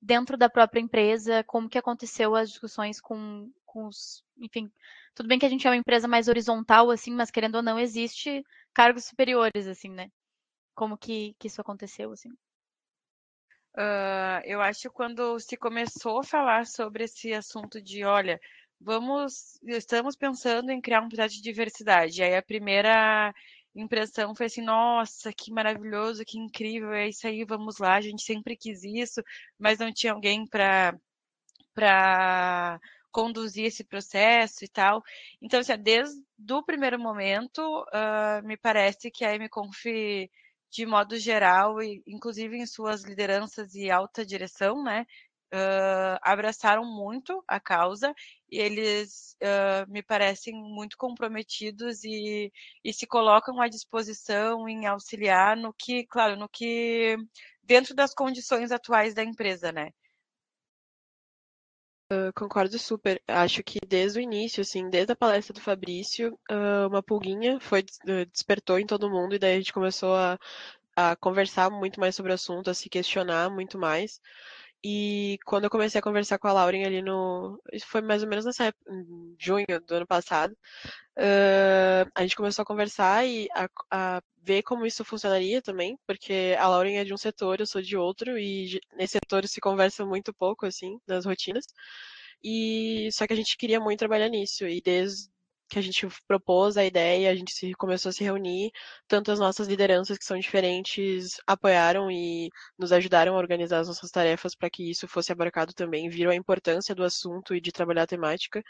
dentro 0.00 0.36
da 0.36 0.48
própria 0.48 0.80
empresa? 0.80 1.44
Como 1.44 1.68
que 1.68 1.78
aconteceu 1.78 2.34
as 2.34 2.50
discussões 2.50 3.00
com, 3.00 3.50
com 3.66 3.86
os... 3.86 4.24
Enfim, 4.38 4.70
tudo 5.14 5.28
bem 5.28 5.38
que 5.38 5.46
a 5.46 5.50
gente 5.50 5.66
é 5.66 5.70
uma 5.70 5.76
empresa 5.76 6.08
mais 6.08 6.28
horizontal, 6.28 6.90
assim, 6.90 7.12
mas 7.12 7.30
querendo 7.30 7.56
ou 7.56 7.62
não, 7.62 7.78
existe 7.78 8.42
cargos 8.72 9.04
superiores, 9.04 9.66
assim, 9.66 9.90
né? 9.90 10.10
Como 10.74 10.96
que, 10.96 11.34
que 11.38 11.46
isso 11.46 11.60
aconteceu, 11.60 12.12
assim? 12.12 12.30
Uh, 13.76 14.42
eu 14.44 14.60
acho 14.60 14.82
que 14.82 14.90
quando 14.90 15.38
se 15.38 15.56
começou 15.56 16.20
a 16.20 16.24
falar 16.24 16.66
sobre 16.66 17.04
esse 17.04 17.32
assunto 17.32 17.80
de, 17.80 18.04
olha, 18.04 18.40
vamos, 18.80 19.58
estamos 19.62 20.16
pensando 20.16 20.70
em 20.70 20.80
criar 20.80 21.02
um 21.02 21.08
projeto 21.08 21.32
de 21.32 21.42
diversidade. 21.42 22.22
Aí 22.22 22.34
a 22.34 22.42
primeira 22.42 23.34
impressão 23.74 24.34
foi 24.34 24.46
assim, 24.46 24.62
nossa, 24.62 25.32
que 25.32 25.52
maravilhoso, 25.52 26.24
que 26.24 26.38
incrível, 26.38 26.92
é 26.92 27.08
isso 27.08 27.26
aí, 27.26 27.44
vamos 27.44 27.78
lá, 27.78 27.96
a 27.96 28.00
gente 28.00 28.22
sempre 28.22 28.56
quis 28.56 28.82
isso, 28.82 29.22
mas 29.58 29.78
não 29.78 29.92
tinha 29.92 30.12
alguém 30.12 30.46
para 30.46 30.98
para 31.74 32.80
conduzir 33.12 33.66
esse 33.66 33.84
processo 33.84 34.64
e 34.64 34.68
tal. 34.68 35.02
Então, 35.42 35.60
assim, 35.60 35.76
desde 35.78 36.20
o 36.50 36.64
primeiro 36.64 36.98
momento, 36.98 37.60
uh, 37.60 38.46
me 38.46 38.56
parece 38.56 39.10
que 39.10 39.24
a 39.24 39.34
MConf, 39.34 39.84
de 40.70 40.86
modo 40.86 41.16
geral, 41.18 41.82
e 41.82 42.02
inclusive 42.06 42.56
em 42.56 42.66
suas 42.66 43.02
lideranças 43.04 43.74
e 43.74 43.90
alta 43.90 44.24
direção, 44.24 44.82
né, 44.82 45.06
uh, 45.52 46.18
abraçaram 46.22 46.84
muito 46.84 47.42
a 47.46 47.60
causa 47.60 48.14
e 48.50 48.58
eles 48.58 49.36
uh, 49.42 49.90
me 49.90 50.02
parecem 50.02 50.54
muito 50.54 50.96
comprometidos 50.96 52.04
e, 52.04 52.52
e 52.84 52.92
se 52.92 53.06
colocam 53.06 53.60
à 53.60 53.68
disposição 53.68 54.68
em 54.68 54.86
auxiliar 54.86 55.56
no 55.56 55.72
que, 55.72 56.06
claro, 56.06 56.36
no 56.36 56.48
que 56.48 57.16
dentro 57.62 57.94
das 57.94 58.14
condições 58.14 58.72
atuais 58.72 59.14
da 59.14 59.22
empresa, 59.22 59.72
né? 59.72 59.90
Uh, 62.12 62.32
concordo 62.34 62.76
super. 62.76 63.22
Acho 63.28 63.62
que 63.62 63.78
desde 63.86 64.18
o 64.18 64.22
início, 64.22 64.62
assim, 64.62 64.90
desde 64.90 65.12
a 65.12 65.16
palestra 65.16 65.54
do 65.54 65.60
Fabrício, 65.60 66.36
uh, 66.50 66.88
uma 66.88 67.00
pulguinha 67.00 67.60
foi 67.60 67.84
despertou 68.32 68.80
em 68.80 68.86
todo 68.86 69.08
mundo 69.08 69.36
e 69.36 69.38
daí 69.38 69.54
a 69.54 69.58
gente 69.58 69.72
começou 69.72 70.16
a, 70.16 70.36
a 70.96 71.14
conversar 71.14 71.70
muito 71.70 72.00
mais 72.00 72.16
sobre 72.16 72.32
o 72.32 72.34
assunto, 72.34 72.68
a 72.68 72.74
se 72.74 72.88
questionar 72.88 73.48
muito 73.48 73.78
mais. 73.78 74.20
E 74.82 75.38
quando 75.44 75.64
eu 75.64 75.70
comecei 75.70 75.98
a 75.98 76.02
conversar 76.02 76.38
com 76.38 76.48
a 76.48 76.52
Lauren 76.52 76.84
ali 76.84 77.02
no. 77.02 77.60
Isso 77.72 77.86
foi 77.86 78.00
mais 78.00 78.22
ou 78.22 78.28
menos 78.28 78.44
nessa 78.46 78.64
época, 78.66 78.92
em 78.92 79.36
junho 79.38 79.66
do 79.86 79.94
ano 79.94 80.06
passado. 80.06 80.56
Uh, 81.18 82.08
a 82.14 82.22
gente 82.22 82.36
começou 82.36 82.62
a 82.62 82.66
conversar 82.66 83.26
e 83.26 83.46
a, 83.54 83.68
a, 83.90 84.22
ver 84.42 84.62
como 84.62 84.86
isso 84.86 85.04
funcionaria 85.04 85.60
também, 85.60 85.98
porque 86.06 86.56
a 86.58 86.66
Lauren 86.68 86.96
é 86.96 87.04
de 87.04 87.12
um 87.12 87.18
setor, 87.18 87.60
eu 87.60 87.66
sou 87.66 87.82
de 87.82 87.96
outro, 87.96 88.38
e 88.38 88.80
nesse 88.96 89.12
setor 89.12 89.46
se 89.46 89.60
conversa 89.60 90.06
muito 90.06 90.32
pouco, 90.32 90.64
assim, 90.66 90.98
nas 91.06 91.26
rotinas. 91.26 91.66
E 92.42 93.10
só 93.12 93.26
que 93.26 93.32
a 93.34 93.36
gente 93.36 93.56
queria 93.58 93.80
muito 93.80 93.98
trabalhar 93.98 94.28
nisso. 94.28 94.66
E 94.66 94.80
desde 94.80 95.28
que 95.70 95.78
a 95.78 95.82
gente 95.82 96.06
propôs 96.26 96.76
a 96.76 96.84
ideia, 96.84 97.30
a 97.30 97.34
gente 97.34 97.52
se, 97.52 97.72
começou 97.74 98.10
a 98.10 98.12
se 98.12 98.24
reunir, 98.24 98.70
tanto 99.08 99.32
as 99.32 99.38
nossas 99.38 99.68
lideranças 99.68 100.18
que 100.18 100.24
são 100.24 100.38
diferentes 100.38 101.36
apoiaram 101.46 102.10
e 102.10 102.50
nos 102.78 102.92
ajudaram 102.92 103.34
a 103.34 103.38
organizar 103.38 103.80
as 103.80 103.88
nossas 103.88 104.10
tarefas 104.10 104.54
para 104.54 104.68
que 104.70 104.90
isso 104.90 105.06
fosse 105.08 105.32
abarcado 105.32 105.72
também, 105.72 106.08
viram 106.10 106.32
a 106.32 106.34
importância 106.36 106.94
do 106.94 107.04
assunto 107.04 107.54
e 107.54 107.60
de 107.60 107.72
trabalhar 107.72 108.02
a 108.02 108.06
temática. 108.06 108.62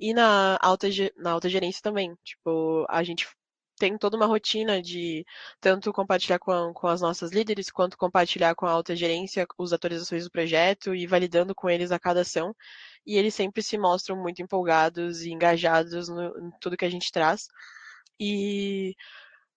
E 0.00 0.12
na 0.12 0.58
alta, 0.60 0.88
na 1.16 1.30
alta 1.32 1.48
gerência 1.48 1.80
também, 1.82 2.14
tipo, 2.24 2.84
a 2.88 3.02
gente 3.04 3.26
tem 3.78 3.98
toda 3.98 4.16
uma 4.16 4.26
rotina 4.26 4.80
de 4.80 5.24
tanto 5.60 5.92
compartilhar 5.92 6.38
com, 6.38 6.72
com 6.74 6.86
as 6.86 7.00
nossas 7.00 7.32
líderes, 7.32 7.70
quanto 7.70 7.96
compartilhar 7.96 8.54
com 8.54 8.66
a 8.66 8.70
alta 8.70 8.94
gerência 8.94 9.46
as 9.58 9.72
atualizações 9.72 10.24
do 10.24 10.30
projeto 10.30 10.94
e 10.94 11.06
validando 11.06 11.54
com 11.54 11.68
eles 11.68 11.90
a 11.92 11.98
cada 11.98 12.20
ação 12.22 12.54
e 13.06 13.16
eles 13.16 13.34
sempre 13.34 13.62
se 13.62 13.76
mostram 13.78 14.16
muito 14.16 14.42
empolgados 14.42 15.22
e 15.22 15.30
engajados 15.30 16.08
no, 16.08 16.28
em 16.38 16.50
tudo 16.60 16.76
que 16.76 16.84
a 16.84 16.90
gente 16.90 17.10
traz. 17.10 17.48
E 18.20 18.94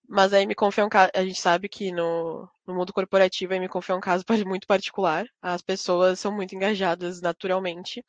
mas 0.07 0.33
a 0.33 0.41
MConf 0.41 0.79
é 0.79 0.85
um 0.85 0.89
caso, 0.89 1.11
a 1.15 1.23
gente 1.23 1.39
sabe 1.41 1.67
que 1.67 1.91
no, 1.91 2.47
no 2.67 2.75
mundo 2.75 2.93
corporativo 2.93 3.53
a 3.53 3.57
MConf 3.57 3.89
é 3.91 3.95
um 3.95 3.99
caso 3.99 4.23
muito 4.47 4.67
particular. 4.67 5.25
As 5.41 5.61
pessoas 5.61 6.19
são 6.19 6.31
muito 6.31 6.55
engajadas 6.55 7.21
naturalmente. 7.21 8.03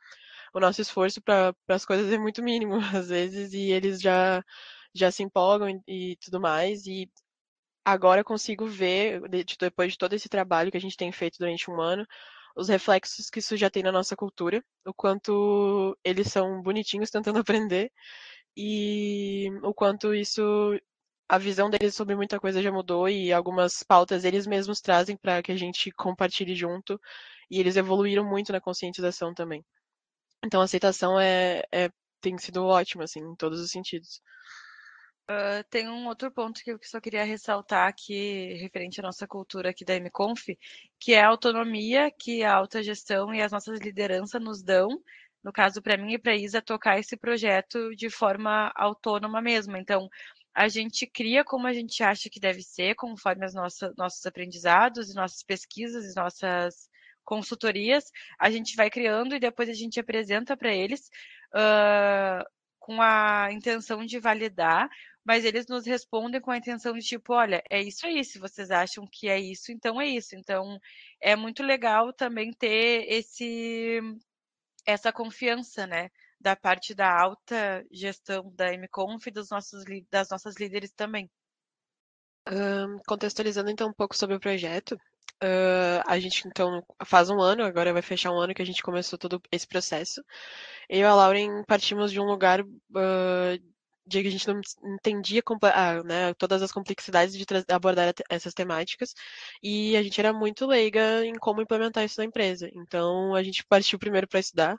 O 0.55 0.61
nosso 0.61 0.81
esforço 0.81 1.21
para 1.23 1.55
as 1.69 1.85
coisas 1.85 2.13
é 2.13 2.19
muito 2.19 2.43
mínimo 2.43 2.77
às 2.95 3.09
vezes 3.09 3.53
e 3.53 3.71
eles 3.71 4.01
já 4.01 4.43
já 4.99 5.11
se 5.11 5.23
empolgam 5.23 5.69
e, 5.87 6.12
e 6.12 6.17
tudo 6.17 6.41
mais 6.41 6.87
e 6.87 7.11
agora 7.85 8.25
consigo 8.25 8.67
ver 8.67 9.23
depois 9.59 9.93
de 9.93 9.99
todo 9.99 10.15
esse 10.15 10.29
trabalho 10.29 10.71
que 10.71 10.76
a 10.76 10.81
gente 10.81 10.97
tem 10.97 11.12
feito 11.12 11.38
durante 11.38 11.71
um 11.71 11.81
ano 11.81 12.07
os 12.57 12.69
reflexos 12.69 13.29
que 13.31 13.38
isso 13.38 13.57
já 13.57 13.69
tem 13.71 13.83
na 13.83 13.93
nossa 13.93 14.17
cultura, 14.17 14.65
o 14.87 14.95
quanto 14.95 15.97
eles 16.03 16.29
são 16.29 16.62
bonitinhos 16.62 17.11
tentando 17.12 17.38
aprender 17.38 17.93
e 18.57 19.50
o 19.62 19.75
quanto 19.75 20.15
isso 20.15 20.43
a 21.29 21.38
visão 21.38 21.69
deles 21.71 21.95
sobre 21.95 22.15
muita 22.17 22.41
coisa 22.41 22.62
já 22.62 22.73
mudou 22.73 23.09
e 23.09 23.33
algumas 23.33 23.83
pautas 23.83 24.25
eles 24.25 24.47
mesmos 24.47 24.81
trazem 24.81 25.17
para 25.17 25.43
que 25.43 25.53
a 25.53 25.57
gente 25.57 25.91
compartilhe 25.93 26.55
junto 26.55 27.00
e 27.50 27.61
eles 27.61 27.76
evoluíram 27.76 28.25
muito 28.25 28.53
na 28.53 28.61
conscientização 28.61 29.35
também. 29.35 29.65
Então 30.45 30.61
a 30.61 30.65
aceitação 30.65 31.19
é, 31.21 31.62
é 31.73 31.91
tem 32.21 32.38
sido 32.38 32.65
ótima 32.65 33.05
assim 33.05 33.21
em 33.21 33.37
todos 33.37 33.61
os 33.61 33.71
sentidos. 33.71 34.21
Uh, 35.28 35.64
tem 35.71 35.88
um 35.88 36.06
outro 36.06 36.30
ponto 36.30 36.62
que 36.62 36.71
eu 36.71 36.78
só 36.83 37.00
queria 37.00 37.25
ressaltar 37.25 37.88
aqui, 37.88 38.54
referente 38.61 39.00
à 39.00 39.02
nossa 39.02 39.26
cultura 39.26 39.71
aqui 39.71 39.85
da 39.85 39.97
MConf, 39.97 40.56
que 41.00 41.14
é 41.14 41.21
a 41.21 41.26
autonomia 41.26 42.12
que 42.12 42.45
a 42.45 42.54
alta 42.54 42.80
gestão 42.80 43.35
e 43.35 43.42
as 43.42 43.50
nossas 43.50 43.80
lideranças 43.80 44.40
nos 44.40 44.62
dão, 44.62 45.02
no 45.42 45.52
caso 45.52 45.83
para 45.83 45.97
mim 45.97 46.12
e 46.12 46.18
para 46.18 46.30
a 46.30 46.37
Isa, 46.37 46.62
tocar 46.62 47.00
esse 47.00 47.16
projeto 47.16 47.95
de 47.97 48.09
forma 48.09 48.71
autônoma 48.76 49.42
mesmo. 49.42 49.76
Então, 49.76 50.09
a 50.54 50.68
gente 50.68 51.06
cria 51.09 51.45
como 51.45 51.66
a 51.66 51.73
gente 51.73 52.04
acha 52.04 52.30
que 52.30 52.38
deve 52.38 52.62
ser, 52.62 52.95
conforme 52.95 53.45
nossas, 53.52 53.97
nossos 53.97 54.25
aprendizados, 54.26 55.12
nossas 55.12 55.42
pesquisas 55.42 56.14
nossas 56.14 56.88
consultorias, 57.25 58.12
a 58.38 58.49
gente 58.49 58.76
vai 58.76 58.88
criando 58.88 59.35
e 59.35 59.40
depois 59.40 59.68
a 59.68 59.75
gente 59.75 59.99
apresenta 59.99 60.56
para 60.56 60.73
eles. 60.73 61.11
Uh, 61.52 62.45
com 62.87 63.02
a 63.02 63.49
intenção 63.50 64.06
de 64.06 64.21
validar, 64.21 64.88
mas 65.26 65.45
eles 65.45 65.66
nos 65.66 65.85
respondem 65.85 66.40
com 66.40 66.52
a 66.52 66.56
intenção 66.56 66.92
de 66.92 67.04
tipo, 67.04 67.33
olha, 67.35 67.61
é 67.68 67.83
isso 67.83 68.06
aí, 68.06 68.25
se 68.25 68.38
vocês 68.38 68.71
acham 68.71 69.04
que 69.11 69.28
é 69.28 69.40
isso, 69.40 69.73
então 69.73 70.00
é 70.00 70.06
isso. 70.06 70.37
Então, 70.37 70.78
é 71.21 71.35
muito 71.35 71.64
legal 71.64 72.12
também 72.12 72.52
ter 72.52 73.04
esse 73.09 74.00
essa 74.87 75.12
confiança, 75.12 75.85
né, 75.85 76.11
da 76.40 76.54
parte 76.54 76.95
da 76.95 77.12
alta 77.12 77.85
gestão 77.90 78.52
da 78.54 78.73
MConf 78.73 79.26
e 79.26 79.33
dos 79.33 79.50
nossos, 79.50 79.83
das 80.09 80.30
nossas 80.30 80.54
líderes 80.54 80.92
também. 80.92 81.28
Um, 82.49 82.99
contextualizando 83.09 83.68
então 83.68 83.88
um 83.88 83.92
pouco 83.92 84.16
sobre 84.16 84.37
o 84.37 84.40
projeto, 84.40 84.92
uh, 85.42 86.06
a 86.06 86.21
gente 86.21 86.47
então 86.47 86.80
faz 87.04 87.30
um 87.30 87.40
ano, 87.40 87.64
agora 87.64 87.92
vai 87.92 88.02
fechar 88.02 88.30
um 88.30 88.38
ano 88.38 88.54
que 88.54 88.62
a 88.62 88.66
gente 88.66 88.80
começou 88.80 89.18
todo 89.18 89.42
esse 89.50 89.66
processo. 89.66 90.23
Eu 90.88 91.00
e 91.00 91.02
a 91.02 91.14
Lauren 91.16 91.64
partimos 91.66 92.12
de 92.12 92.21
um 92.21 92.26
lugar 92.26 92.61
uh, 92.62 93.75
de 94.07 94.23
que 94.23 94.29
a 94.29 94.31
gente 94.31 94.47
não 94.47 94.61
entendia 94.95 95.43
ah, 95.75 96.03
né, 96.05 96.35
todas 96.35 96.63
as 96.63 96.71
complexidades 96.71 97.37
de 97.37 97.45
abordar 97.69 98.15
essas 98.31 98.55
temáticas 98.55 99.15
e 99.63 99.97
a 99.97 100.03
gente 100.03 100.21
era 100.21 100.33
muito 100.33 100.67
leiga 100.67 101.25
em 101.25 101.35
como 101.35 101.61
implementar 101.61 102.05
isso 102.05 102.21
na 102.21 102.25
empresa. 102.25 102.71
Então 102.73 103.35
a 103.35 103.43
gente 103.43 103.65
partiu 103.65 103.99
primeiro 103.99 104.29
para 104.29 104.41
estudar 104.41 104.79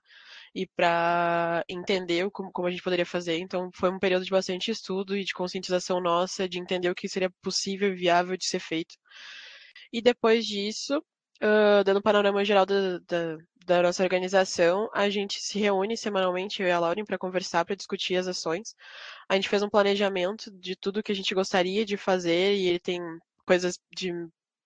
e 0.55 0.65
para 0.65 1.63
entender 1.69 2.29
como, 2.31 2.51
como, 2.51 2.67
a 2.67 2.71
gente 2.71 2.83
poderia 2.83 3.05
fazer. 3.05 3.37
Então 3.39 3.69
foi 3.73 3.89
um 3.89 3.99
período 3.99 4.25
de 4.25 4.31
bastante 4.31 4.71
estudo 4.71 5.17
e 5.17 5.23
de 5.23 5.33
conscientização 5.33 5.99
nossa, 6.01 6.47
de 6.47 6.59
entender 6.59 6.89
o 6.89 6.95
que 6.95 7.09
seria 7.09 7.29
possível 7.41 7.89
e 7.93 7.95
viável 7.95 8.37
de 8.37 8.45
ser 8.45 8.59
feito. 8.59 8.95
E 9.91 10.01
depois 10.01 10.45
disso, 10.45 11.01
uh, 11.41 11.83
dando 11.83 11.99
um 11.99 12.01
panorama 12.01 12.43
geral 12.43 12.65
da, 12.65 12.99
da, 12.99 13.37
da, 13.65 13.81
nossa 13.81 14.03
organização, 14.03 14.89
a 14.93 15.09
gente 15.09 15.41
se 15.41 15.59
reúne 15.59 15.97
semanalmente, 15.97 16.61
eu 16.61 16.67
e 16.67 16.71
a 16.71 16.79
Lauren, 16.79 17.05
para 17.05 17.17
conversar, 17.17 17.65
para 17.65 17.75
discutir 17.75 18.15
as 18.15 18.27
ações. 18.27 18.75
A 19.29 19.35
gente 19.35 19.49
fez 19.49 19.63
um 19.63 19.69
planejamento 19.69 20.51
de 20.51 20.75
tudo 20.75 21.03
que 21.03 21.11
a 21.11 21.15
gente 21.15 21.33
gostaria 21.35 21.85
de 21.85 21.97
fazer, 21.97 22.55
e 22.55 22.67
ele 22.67 22.79
tem 22.79 23.01
coisas 23.45 23.79
de 23.95 24.11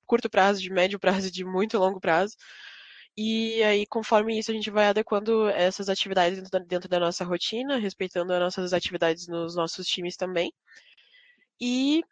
curto 0.06 0.30
prazo, 0.30 0.62
de 0.62 0.70
médio 0.70 1.00
prazo 1.00 1.28
e 1.28 1.32
de 1.32 1.46
muito 1.46 1.78
longo 1.78 2.00
prazo. 2.00 2.36
E 3.18 3.62
aí, 3.64 3.86
conforme 3.86 4.40
isso, 4.40 4.52
a 4.52 4.54
gente 4.54 4.70
vai 4.72 4.88
adequando 4.88 5.48
essas 5.50 5.90
atividades 5.90 6.38
dentro 6.38 6.52
da, 6.52 6.60
dentro 6.60 6.90
da 6.90 7.00
nossa 7.00 7.26
rotina, 7.26 7.78
respeitando 7.78 8.34
as 8.34 8.40
nossas 8.40 8.74
atividades 8.74 9.28
nos 9.28 9.56
nossos 9.56 9.86
times 9.88 10.16
também. 10.16 10.54
E 11.60 12.04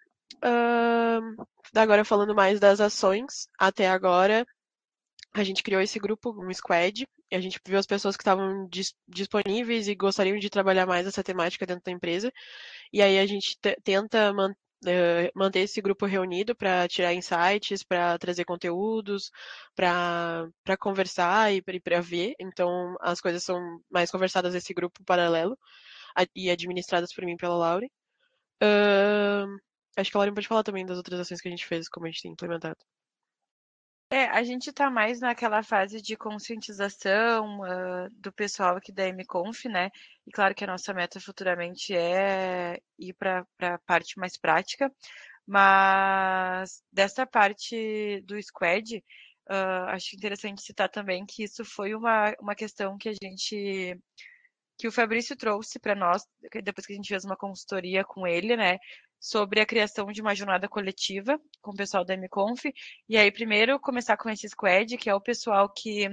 uh, 0.44 1.46
agora 1.76 2.06
falando 2.06 2.36
mais 2.36 2.60
das 2.60 2.80
ações, 2.80 3.48
até 3.58 3.88
agora 3.90 4.46
a 5.34 5.44
gente 5.44 5.64
criou 5.64 5.82
esse 5.82 6.00
grupo, 6.00 6.32
um 6.44 6.52
squad, 6.54 7.06
e 7.32 7.36
a 7.36 7.40
gente 7.40 7.60
viu 7.66 7.78
as 7.78 7.86
pessoas 7.86 8.18
que 8.18 8.22
estavam 8.24 8.68
dis 8.68 8.94
disponíveis 9.08 9.88
e 9.88 9.96
gostariam 9.96 10.38
de 10.38 10.50
trabalhar 10.50 10.86
mais 10.88 11.06
essa 11.06 11.24
temática 11.24 11.66
dentro 11.66 11.84
da 11.86 11.92
empresa. 11.92 12.32
E 12.92 13.02
aí 13.02 13.20
a 13.20 13.26
gente 13.26 13.58
tenta 13.84 14.34
man 14.34 14.52
uh, 14.52 15.32
manter 15.36 15.60
esse 15.62 15.82
grupo 15.82 16.06
reunido 16.06 16.56
para 16.56 16.88
tirar 16.88 17.14
insights, 17.14 17.84
para 17.84 18.18
trazer 18.18 18.46
conteúdos, 18.46 19.32
para 19.76 20.78
conversar 20.80 21.54
e 21.54 21.62
para 21.62 22.02
ver. 22.02 22.34
Então 22.40 22.96
as 23.02 23.22
coisas 23.22 23.44
são 23.44 23.60
mais 23.90 24.10
conversadas 24.12 24.54
nesse 24.54 24.74
grupo 24.74 25.04
paralelo 25.04 25.58
e 26.36 26.50
administradas 26.50 27.14
por 27.14 27.26
mim 27.26 27.38
pela 27.38 27.56
Laure. 27.56 27.92
Uh, 28.62 29.48
acho 29.98 30.12
que 30.12 30.18
a 30.18 30.20
Lauren 30.20 30.34
pode 30.34 30.48
falar 30.48 30.64
também 30.64 30.86
das 30.86 30.98
outras 30.98 31.20
ações 31.20 31.42
que 31.42 31.48
a 31.48 31.52
gente 31.52 31.66
fez, 31.66 31.90
como 31.90 32.06
a 32.06 32.10
gente 32.10 32.22
tem 32.22 32.32
implementado. 32.32 32.78
É, 34.12 34.26
a 34.26 34.42
gente 34.42 34.72
está 34.72 34.90
mais 34.90 35.20
naquela 35.20 35.62
fase 35.62 36.02
de 36.02 36.18
conscientização 36.18 37.60
uh, 37.60 38.10
do 38.14 38.34
pessoal 38.34 38.76
aqui 38.76 38.92
da 38.92 39.08
MConf, 39.08 39.66
né? 39.70 39.92
E 40.26 40.32
claro 40.32 40.56
que 40.56 40.64
a 40.64 40.68
nossa 40.68 40.92
meta 40.96 41.20
futuramente 41.20 41.96
é 41.96 42.80
ir 42.98 43.14
para 43.14 43.46
a 43.62 43.78
parte 43.86 44.18
mais 44.18 44.36
prática, 44.36 44.92
mas 45.46 46.82
dessa 46.92 47.26
parte 47.26 48.22
do 48.26 48.42
Squad, 48.42 48.98
uh, 49.48 49.90
acho 49.90 50.16
interessante 50.16 50.64
citar 50.64 50.90
também 50.90 51.24
que 51.24 51.44
isso 51.44 51.64
foi 51.64 51.94
uma, 51.94 52.34
uma 52.40 52.56
questão 52.56 52.98
que 52.98 53.10
a 53.10 53.14
gente 53.14 53.96
que 54.80 54.88
o 54.88 54.92
Fabrício 54.92 55.36
trouxe 55.36 55.78
para 55.78 55.94
nós, 55.94 56.24
depois 56.64 56.88
que 56.88 56.94
a 56.94 56.96
gente 56.96 57.10
fez 57.10 57.26
uma 57.26 57.36
consultoria 57.36 58.04
com 58.06 58.26
ele, 58.26 58.56
né, 58.56 58.78
sobre 59.20 59.60
a 59.60 59.66
criação 59.66 60.12
de 60.12 60.22
uma 60.22 60.34
jornada 60.34 60.68
coletiva 60.68 61.40
com 61.62 61.72
o 61.72 61.76
pessoal 61.76 62.06
da 62.06 62.16
MConf. 62.16 62.66
E 63.08 63.18
aí, 63.18 63.32
primeiro, 63.32 63.80
começar 63.80 64.18
com 64.18 64.30
esse 64.30 64.48
squad, 64.48 64.98
que 64.98 65.10
é 65.10 65.16
o 65.16 65.22
pessoal 65.22 65.70
que 65.70 66.08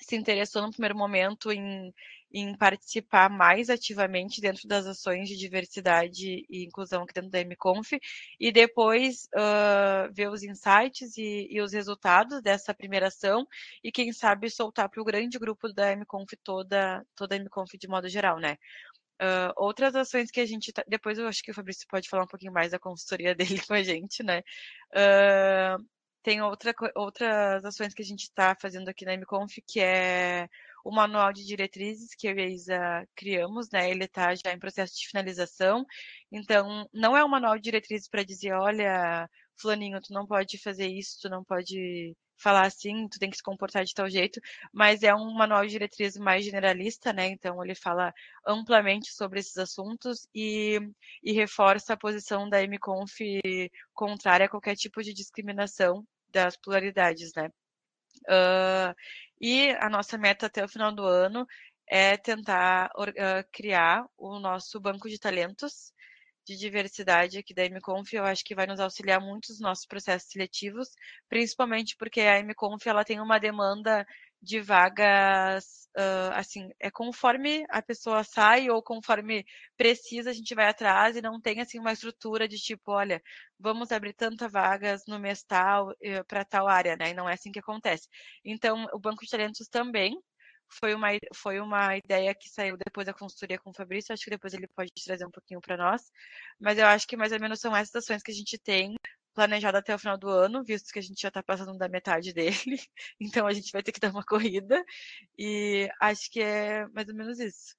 se 0.00 0.16
interessou 0.16 0.62
no 0.62 0.70
primeiro 0.70 0.96
momento 0.96 1.50
em, 1.50 1.92
em 2.32 2.56
participar 2.56 3.28
mais 3.30 3.68
ativamente 3.70 4.40
dentro 4.40 4.68
das 4.68 4.86
ações 4.86 5.28
de 5.28 5.36
diversidade 5.36 6.46
e 6.48 6.64
inclusão 6.64 7.02
aqui 7.02 7.14
dentro 7.14 7.30
da 7.30 7.40
MConf, 7.40 7.98
e 8.38 8.52
depois 8.52 9.28
uh, 9.34 10.12
ver 10.12 10.30
os 10.30 10.42
insights 10.42 11.16
e, 11.16 11.48
e, 11.50 11.60
os 11.60 11.72
resultados 11.72 12.42
dessa 12.42 12.74
primeira 12.74 13.08
ação, 13.08 13.46
e 13.82 13.90
quem 13.90 14.12
sabe 14.12 14.50
soltar 14.50 14.88
para 14.88 15.02
o 15.02 15.04
grande 15.04 15.38
grupo 15.38 15.72
da 15.72 15.92
MConf 15.92 16.36
toda, 16.44 17.04
toda 17.16 17.34
a 17.34 17.38
MConf 17.38 17.76
de 17.76 17.88
modo 17.88 18.08
geral, 18.08 18.38
né? 18.38 18.56
Uh, 19.20 19.52
outras 19.56 19.94
ações 19.96 20.30
que 20.30 20.40
a 20.40 20.46
gente 20.46 20.72
tá... 20.72 20.84
Depois 20.86 21.18
eu 21.18 21.26
acho 21.26 21.42
que 21.42 21.50
o 21.50 21.54
Fabrício 21.54 21.86
pode 21.88 22.08
falar 22.08 22.24
um 22.24 22.28
pouquinho 22.28 22.52
mais 22.52 22.70
da 22.70 22.78
consultoria 22.78 23.34
dele 23.36 23.60
com 23.66 23.74
a 23.74 23.82
gente, 23.82 24.22
né? 24.22 24.42
Uh, 24.92 25.84
tem 26.22 26.42
outra, 26.42 26.74
outras 26.94 27.64
ações 27.64 27.94
que 27.94 28.02
a 28.02 28.04
gente 28.04 28.24
está 28.24 28.54
fazendo 28.54 28.88
aqui 28.88 29.04
na 29.04 29.14
MConf, 29.14 29.62
que 29.66 29.80
é 29.80 30.48
o 30.84 30.90
manual 30.90 31.32
de 31.32 31.44
diretrizes 31.44 32.14
que 32.14 32.28
eu 32.28 32.36
e 32.36 32.42
a 32.42 32.48
Isa 32.48 33.08
criamos, 33.16 33.68
né? 33.70 33.90
Ele 33.90 34.04
está 34.04 34.34
já 34.34 34.52
em 34.52 34.58
processo 34.58 34.94
de 34.96 35.08
finalização. 35.08 35.84
Então, 36.30 36.88
não 36.92 37.16
é 37.16 37.24
um 37.24 37.28
manual 37.28 37.56
de 37.56 37.62
diretrizes 37.62 38.08
para 38.08 38.22
dizer, 38.24 38.52
olha, 38.52 39.28
fulaninho, 39.56 40.00
tu 40.00 40.12
não 40.12 40.26
pode 40.26 40.58
fazer 40.58 40.86
isso, 40.86 41.18
tu 41.22 41.28
não 41.28 41.42
pode 41.44 42.14
falar 42.38 42.66
assim, 42.66 43.08
tu 43.08 43.18
tem 43.18 43.30
que 43.30 43.36
se 43.36 43.42
comportar 43.42 43.84
de 43.84 43.92
tal 43.94 44.08
jeito, 44.08 44.40
mas 44.72 45.02
é 45.02 45.14
um 45.14 45.32
manual 45.34 45.64
de 45.64 45.70
diretriz 45.72 46.16
mais 46.16 46.44
generalista, 46.44 47.12
né? 47.12 47.26
Então 47.28 47.62
ele 47.62 47.74
fala 47.74 48.12
amplamente 48.46 49.12
sobre 49.12 49.40
esses 49.40 49.56
assuntos 49.58 50.26
e, 50.34 50.80
e 51.22 51.32
reforça 51.32 51.94
a 51.94 51.96
posição 51.96 52.48
da 52.48 52.62
MConf 52.62 53.18
contrária 53.92 54.46
a 54.46 54.48
qualquer 54.48 54.76
tipo 54.76 55.02
de 55.02 55.12
discriminação 55.12 56.04
das 56.30 56.56
pluralidades, 56.56 57.32
né? 57.36 57.50
Uh, 58.26 58.94
e 59.40 59.70
a 59.80 59.88
nossa 59.88 60.18
meta 60.18 60.46
até 60.46 60.64
o 60.64 60.68
final 60.68 60.92
do 60.92 61.04
ano 61.04 61.46
é 61.86 62.16
tentar 62.16 62.90
uh, 62.96 63.48
criar 63.52 64.04
o 64.16 64.38
nosso 64.38 64.80
banco 64.80 65.08
de 65.08 65.18
talentos 65.18 65.92
de 66.48 66.56
diversidade 66.56 67.38
aqui 67.38 67.52
da 67.52 67.64
MConf, 67.64 68.12
eu 68.14 68.24
acho 68.24 68.42
que 68.42 68.54
vai 68.54 68.66
nos 68.66 68.80
auxiliar 68.80 69.20
muito 69.20 69.50
nos 69.50 69.60
nossos 69.60 69.86
processos 69.86 70.30
seletivos, 70.30 70.88
principalmente 71.28 71.94
porque 71.98 72.22
a 72.22 72.40
MConf 72.42 72.86
ela 72.88 73.04
tem 73.04 73.20
uma 73.20 73.38
demanda 73.38 74.06
de 74.40 74.60
vagas, 74.60 75.88
uh, 75.96 76.32
assim, 76.34 76.70
é 76.80 76.90
conforme 76.90 77.64
a 77.68 77.82
pessoa 77.82 78.22
sai 78.24 78.70
ou 78.70 78.82
conforme 78.82 79.44
precisa, 79.76 80.30
a 80.30 80.32
gente 80.32 80.54
vai 80.54 80.68
atrás 80.68 81.16
e 81.16 81.22
não 81.22 81.40
tem, 81.40 81.60
assim, 81.60 81.78
uma 81.78 81.92
estrutura 81.92 82.48
de 82.48 82.56
tipo, 82.56 82.92
olha, 82.92 83.20
vamos 83.58 83.92
abrir 83.92 84.14
tantas 84.14 84.50
vagas 84.50 85.02
no 85.06 85.18
mês 85.18 85.42
tal 85.42 85.90
uh, 85.90 86.24
para 86.26 86.44
tal 86.44 86.68
área, 86.68 86.96
né? 86.96 87.10
E 87.10 87.14
não 87.14 87.28
é 87.28 87.34
assim 87.34 87.52
que 87.52 87.58
acontece. 87.58 88.08
Então, 88.44 88.86
o 88.92 88.98
Banco 88.98 89.24
de 89.24 89.30
Talentos 89.30 89.68
também 89.68 90.16
foi 90.68 90.94
uma, 90.94 91.08
foi 91.34 91.60
uma 91.60 91.96
ideia 91.96 92.34
que 92.34 92.48
saiu 92.48 92.76
depois 92.76 93.06
da 93.06 93.14
consultoria 93.14 93.58
com 93.58 93.70
o 93.70 93.74
Fabrício. 93.74 94.12
Acho 94.12 94.24
que 94.24 94.30
depois 94.30 94.54
ele 94.54 94.68
pode 94.68 94.90
trazer 95.04 95.26
um 95.26 95.30
pouquinho 95.30 95.60
para 95.60 95.76
nós. 95.76 96.02
Mas 96.60 96.78
eu 96.78 96.86
acho 96.86 97.06
que 97.06 97.16
mais 97.16 97.32
ou 97.32 97.40
menos 97.40 97.60
são 97.60 97.74
essas 97.76 97.96
ações 97.96 98.22
que 98.22 98.30
a 98.30 98.34
gente 98.34 98.58
tem 98.58 98.94
planejado 99.34 99.78
até 99.78 99.94
o 99.94 99.98
final 99.98 100.18
do 100.18 100.28
ano, 100.28 100.64
visto 100.64 100.92
que 100.92 100.98
a 100.98 101.02
gente 101.02 101.20
já 101.20 101.28
está 101.28 101.42
passando 101.42 101.78
da 101.78 101.88
metade 101.88 102.32
dele. 102.34 102.80
Então 103.20 103.46
a 103.46 103.52
gente 103.52 103.72
vai 103.72 103.82
ter 103.82 103.92
que 103.92 104.00
dar 104.00 104.10
uma 104.10 104.24
corrida. 104.24 104.84
E 105.38 105.88
acho 106.00 106.30
que 106.30 106.40
é 106.40 106.86
mais 106.88 107.08
ou 107.08 107.14
menos 107.14 107.38
isso. 107.38 107.76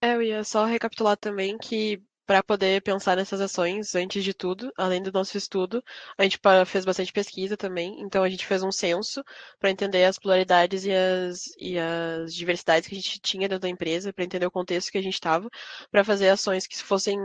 É, 0.00 0.14
eu 0.14 0.22
ia 0.22 0.44
só 0.44 0.64
recapitular 0.64 1.16
também 1.16 1.58
que 1.58 2.00
para 2.28 2.42
poder 2.42 2.82
pensar 2.82 3.16
nessas 3.16 3.40
ações 3.40 3.94
antes 3.94 4.22
de 4.22 4.34
tudo, 4.34 4.70
além 4.76 5.02
do 5.02 5.10
nosso 5.10 5.38
estudo. 5.38 5.82
A 6.18 6.24
gente 6.24 6.38
fez 6.66 6.84
bastante 6.84 7.10
pesquisa 7.10 7.56
também, 7.56 8.02
então 8.02 8.22
a 8.22 8.28
gente 8.28 8.44
fez 8.44 8.62
um 8.62 8.70
censo 8.70 9.24
para 9.58 9.70
entender 9.70 10.04
as 10.04 10.18
pluralidades 10.18 10.84
e 10.84 10.92
as, 10.92 11.44
e 11.58 11.78
as 11.78 12.34
diversidades 12.34 12.86
que 12.86 12.94
a 12.94 12.98
gente 12.98 13.18
tinha 13.18 13.48
dentro 13.48 13.62
da 13.62 13.68
empresa, 13.70 14.12
para 14.12 14.24
entender 14.24 14.44
o 14.44 14.50
contexto 14.50 14.92
que 14.92 14.98
a 14.98 15.02
gente 15.02 15.14
estava, 15.14 15.48
para 15.90 16.04
fazer 16.04 16.28
ações 16.28 16.66
que 16.66 16.76
fossem 16.82 17.18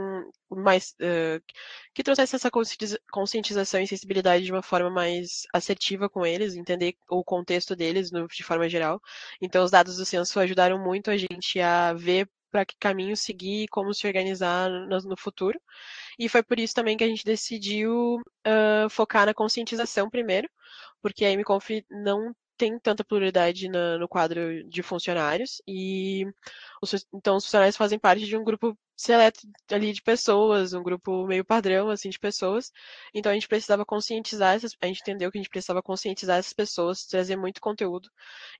mais. 0.50 0.94
Uh, 0.94 1.38
que 1.94 2.02
trouxessem 2.02 2.38
essa 2.38 2.50
conscientização 3.12 3.82
e 3.82 3.86
sensibilidade 3.86 4.46
de 4.46 4.52
uma 4.52 4.62
forma 4.62 4.88
mais 4.88 5.42
assertiva 5.52 6.08
com 6.08 6.24
eles, 6.24 6.54
entender 6.56 6.96
o 7.10 7.22
contexto 7.22 7.76
deles 7.76 8.10
no, 8.10 8.26
de 8.26 8.42
forma 8.42 8.70
geral. 8.70 9.02
Então, 9.40 9.62
os 9.62 9.70
dados 9.70 9.98
do 9.98 10.06
censo 10.06 10.40
ajudaram 10.40 10.82
muito 10.82 11.10
a 11.10 11.16
gente 11.18 11.60
a 11.60 11.92
ver 11.92 12.26
para 12.54 12.64
que 12.64 12.76
caminho 12.78 13.16
seguir 13.16 13.64
e 13.64 13.68
como 13.68 13.92
se 13.92 14.06
organizar 14.06 14.70
no, 14.70 14.96
no, 15.00 15.16
futuro. 15.16 15.60
E 16.16 16.28
foi 16.28 16.40
por 16.40 16.60
isso 16.60 16.72
também 16.72 16.96
que 16.96 17.02
a 17.02 17.08
gente 17.08 17.24
decidiu 17.24 18.20
uh, 18.46 18.88
focar 18.88 19.26
na 19.26 19.34
conscientização 19.34 20.08
primeiro, 20.08 20.48
porque 21.02 21.24
a 21.24 21.32
MConf 21.32 21.84
não 21.90 22.32
tem 22.56 22.78
tanta 22.78 23.04
pluralidade 23.04 23.68
no, 23.68 23.98
no 23.98 24.08
quadro 24.08 24.62
de 24.68 24.82
funcionários 24.82 25.60
e 25.66 26.26
os, 26.82 27.06
então 27.12 27.36
os 27.36 27.44
funcionários 27.44 27.76
fazem 27.76 27.98
parte 27.98 28.24
de 28.26 28.36
um 28.36 28.44
grupo 28.44 28.76
seleto 28.96 29.40
ali 29.70 29.92
de 29.92 30.02
pessoas, 30.02 30.72
um 30.72 30.82
grupo 30.82 31.26
meio 31.26 31.44
padrão, 31.44 31.90
assim, 31.90 32.08
de 32.10 32.18
pessoas. 32.18 32.70
Então 33.12 33.30
a 33.30 33.34
gente 33.34 33.48
precisava 33.48 33.84
conscientizar 33.84 34.54
essas, 34.54 34.76
a 34.80 34.86
gente 34.86 35.00
entendeu 35.00 35.30
que 35.30 35.38
a 35.38 35.40
gente 35.40 35.50
precisava 35.50 35.82
conscientizar 35.82 36.38
essas 36.38 36.52
pessoas, 36.52 37.04
trazer 37.06 37.36
muito 37.36 37.60
conteúdo. 37.60 38.08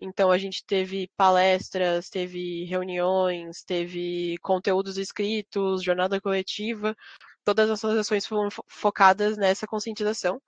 Então 0.01 0.31
a 0.31 0.39
gente 0.39 0.65
teve 0.65 1.09
palestras, 1.17 2.11
teve 2.11 2.65
reuniões, 2.65 3.63
teve 3.65 4.37
conteúdos 4.43 4.99
escritos, 4.99 5.83
jornada 5.83 6.21
coletiva. 6.21 6.97
Todas 7.45 7.71
as 7.71 7.85
ações 7.85 8.27
foram 8.27 8.49
focadas 8.67 9.37
nessa 9.37 9.67
conscientização 9.67 10.41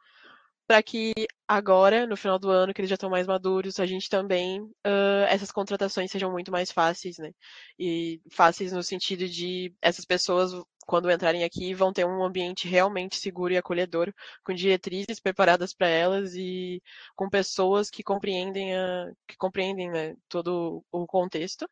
para 0.67 0.83
que 0.83 1.13
agora, 1.47 2.07
no 2.07 2.17
final 2.17 2.39
do 2.39 2.51
ano, 2.51 2.75
que 2.75 2.81
eles 2.81 2.89
já 2.89 2.95
estão 2.95 3.11
mais 3.11 3.27
maduros, 3.27 3.79
a 3.79 3.87
gente 3.87 4.09
também, 4.09 4.61
uh, 4.63 5.25
essas 5.29 5.53
contratações 5.53 6.11
sejam 6.11 6.31
muito 6.33 6.51
mais 6.51 6.73
fáceis, 6.73 7.19
né? 7.19 7.33
E 7.79 8.21
fáceis 8.33 8.73
no 8.73 8.83
sentido 8.83 9.29
de 9.29 9.73
essas 9.81 10.05
pessoas, 10.05 10.53
quando 10.87 11.11
entrarem 11.11 11.45
aqui, 11.45 11.73
vão 11.75 11.93
ter 11.93 12.05
um 12.05 12.25
ambiente 12.25 12.69
realmente 12.69 13.17
seguro 13.17 13.53
e 13.53 13.57
acolhedor, 13.57 14.13
com 14.45 14.53
diretrizes 14.55 15.21
preparadas 15.21 15.73
para 15.75 15.89
elas 15.89 16.35
e 16.35 16.83
com 17.15 17.29
pessoas 17.31 17.91
que 17.91 18.03
compreendem, 18.03 18.75
a, 18.77 19.11
que 19.29 19.37
compreendem 19.37 19.91
né, 19.91 20.15
todo 20.29 20.85
o 20.91 21.07
contexto. 21.07 21.69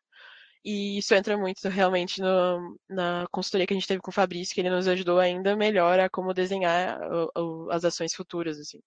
E 0.65 0.97
isso 0.97 1.13
entra 1.13 1.37
muito 1.37 1.69
realmente 1.69 2.19
no, 2.19 2.79
na 2.89 3.27
consultoria 3.29 3.67
que 3.67 3.73
a 3.73 3.77
gente 3.77 3.87
teve 3.87 4.01
com 4.01 4.09
o 4.09 4.13
Fabrício, 4.13 4.55
que 4.55 4.61
ele 4.61 4.71
nos 4.71 4.87
ajudou 4.87 5.19
ainda 5.19 5.55
melhor 5.55 5.99
a 5.99 6.09
como 6.09 6.33
desenhar 6.33 6.99
o, 7.03 7.67
o, 7.67 7.71
as 7.71 7.85
ações 7.85 8.15
futuras. 8.15 8.57
Assim. 8.57 8.79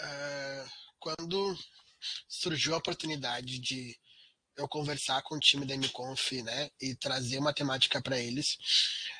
Uh, 0.00 0.70
quando 0.98 1.54
surgiu 2.26 2.74
a 2.74 2.78
oportunidade 2.78 3.58
de 3.58 3.94
eu 4.56 4.66
conversar 4.66 5.20
com 5.20 5.34
o 5.34 5.40
time 5.40 5.66
da 5.66 5.74
MConf 5.74 6.42
né, 6.42 6.70
e 6.80 6.94
trazer 6.96 7.36
uma 7.36 7.52
temática 7.52 8.00
para 8.00 8.18
eles, 8.18 8.56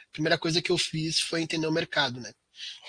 a 0.08 0.12
primeira 0.12 0.38
coisa 0.38 0.62
que 0.62 0.72
eu 0.72 0.78
fiz 0.78 1.20
foi 1.20 1.42
entender 1.42 1.66
o 1.66 1.72
mercado. 1.72 2.18
Né? 2.22 2.32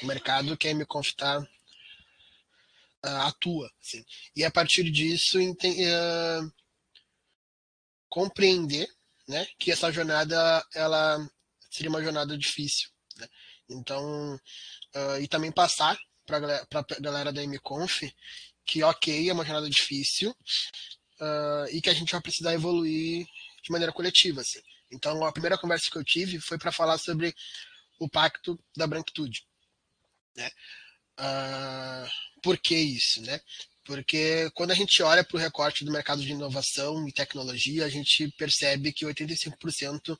O 0.02 0.06
mercado 0.06 0.56
que 0.56 0.70
a 0.70 0.72
MConf 0.72 1.12
tá, 1.14 1.40
uh, 1.40 3.28
atua. 3.28 3.70
Assim. 3.82 4.06
E 4.34 4.46
a 4.46 4.52
partir 4.52 4.90
disso, 4.90 5.38
uh, 5.38 6.54
compreender 8.18 8.90
né, 9.28 9.48
que 9.60 9.72
essa 9.72 9.92
jornada 9.92 10.66
ela 10.74 11.20
seria 11.70 11.88
uma 11.88 12.02
jornada 12.02 12.36
difícil. 12.36 12.90
Né? 13.16 13.30
Então, 13.70 14.34
uh, 14.96 15.22
e 15.22 15.28
também 15.28 15.52
passar 15.52 15.96
para 16.26 16.38
a 16.38 17.00
galera 17.00 17.32
da 17.32 17.44
MConf 17.44 18.12
que, 18.66 18.82
ok, 18.82 19.30
é 19.30 19.34
uma 19.34 19.46
jornada 19.46 19.70
difícil 19.70 20.32
uh, 20.32 21.70
e 21.72 21.80
que 21.80 21.92
a 21.92 21.94
gente 21.94 22.12
vai 22.12 22.20
precisar 22.20 22.56
evoluir 22.56 23.28
de 23.62 23.72
maneira 23.72 23.94
coletiva. 23.94 24.42
Assim. 24.42 24.62
Então, 24.92 25.24
a 25.24 25.32
primeira 25.32 25.58
conversa 25.58 25.92
que 25.92 25.98
eu 26.00 26.04
tive 26.04 26.40
foi 26.40 26.58
para 26.58 26.72
falar 26.72 26.98
sobre 26.98 27.36
o 28.00 28.10
Pacto 28.10 28.60
da 28.76 28.88
Branquitude. 28.88 29.46
Né? 30.36 30.50
Uh, 31.20 32.42
por 32.42 32.58
que 32.58 32.76
isso? 32.76 33.22
Né? 33.22 33.40
Porque 33.88 34.52
quando 34.54 34.72
a 34.72 34.76
gente 34.76 35.02
olha 35.02 35.24
para 35.24 35.38
o 35.38 35.40
recorte 35.40 35.86
do 35.86 35.92
mercado 35.94 36.22
de 36.22 36.34
inovação 36.34 37.08
e 37.08 37.14
tecnologia, 37.14 37.86
a 37.86 37.90
gente 37.90 38.30
percebe 38.38 38.92
que 38.92 39.06
85% 39.06 40.20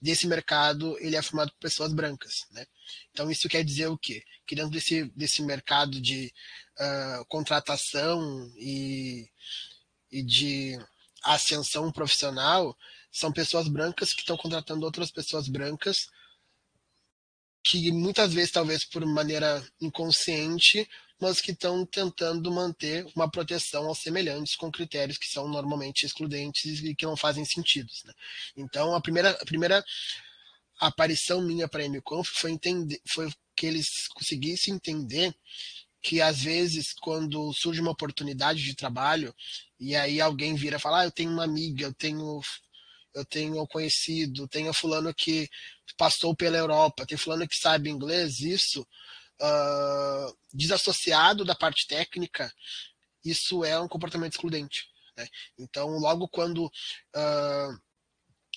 desse 0.00 0.26
mercado 0.26 0.98
ele 0.98 1.14
é 1.14 1.20
formado 1.20 1.52
por 1.52 1.58
pessoas 1.58 1.92
brancas. 1.92 2.46
Né? 2.52 2.64
Então 3.10 3.30
isso 3.30 3.50
quer 3.50 3.62
dizer 3.62 3.88
o 3.88 3.98
quê? 3.98 4.24
Que 4.46 4.54
dentro 4.54 4.70
desse, 4.70 5.04
desse 5.14 5.42
mercado 5.42 6.00
de 6.00 6.32
uh, 6.80 7.26
contratação 7.26 8.50
e, 8.56 9.28
e 10.10 10.22
de 10.22 10.78
ascensão 11.22 11.92
profissional, 11.92 12.74
são 13.12 13.30
pessoas 13.30 13.68
brancas 13.68 14.14
que 14.14 14.20
estão 14.20 14.38
contratando 14.38 14.86
outras 14.86 15.10
pessoas 15.10 15.48
brancas 15.48 16.08
que 17.62 17.92
muitas 17.92 18.32
vezes, 18.32 18.50
talvez 18.50 18.86
por 18.86 19.04
maneira 19.04 19.62
inconsciente, 19.80 20.88
mas 21.22 21.40
que 21.40 21.52
estão 21.52 21.86
tentando 21.86 22.50
manter 22.50 23.06
uma 23.14 23.30
proteção 23.30 23.86
aos 23.86 24.00
semelhantes 24.00 24.56
com 24.56 24.72
critérios 24.72 25.16
que 25.16 25.28
são 25.28 25.46
normalmente 25.46 26.04
excludentes 26.04 26.82
e 26.82 26.96
que 26.96 27.06
não 27.06 27.16
fazem 27.16 27.44
sentido. 27.44 27.88
Né? 28.04 28.12
Então, 28.56 28.92
a 28.92 29.00
primeira, 29.00 29.30
a 29.30 29.44
primeira 29.44 29.84
aparição 30.80 31.40
minha 31.40 31.68
para 31.68 31.84
a 31.84 31.86
MConf 31.86 32.28
foi, 32.28 32.50
entender, 32.50 33.00
foi 33.06 33.32
que 33.54 33.66
eles 33.66 34.08
conseguissem 34.08 34.74
entender 34.74 35.32
que 36.02 36.20
às 36.20 36.40
vezes 36.40 36.92
quando 36.92 37.52
surge 37.52 37.80
uma 37.80 37.92
oportunidade 37.92 38.60
de 38.60 38.74
trabalho 38.74 39.32
e 39.78 39.94
aí 39.94 40.20
alguém 40.20 40.56
vira 40.56 40.76
e 40.76 40.80
fala, 40.80 41.02
ah, 41.02 41.04
eu 41.04 41.12
tenho 41.12 41.30
uma 41.30 41.44
amiga, 41.44 41.84
eu 41.84 41.94
tenho 41.94 42.40
eu 43.14 43.24
tenho 43.24 43.64
conhecido, 43.68 44.48
tenho 44.48 44.72
fulano 44.72 45.14
que 45.14 45.48
passou 45.96 46.34
pela 46.34 46.56
Europa, 46.56 47.06
tem 47.06 47.16
fulano 47.16 47.46
que 47.46 47.54
sabe 47.54 47.90
inglês, 47.90 48.40
isso 48.40 48.84
uh, 49.40 50.36
desassociado 50.52 51.44
da 51.44 51.54
parte 51.54 51.86
técnica, 51.86 52.52
isso 53.24 53.64
é 53.64 53.78
um 53.78 53.88
comportamento 53.88 54.32
excludente. 54.32 54.88
Né? 55.16 55.28
Então, 55.58 55.88
logo 55.98 56.28
quando 56.28 56.66
uh, 56.66 57.80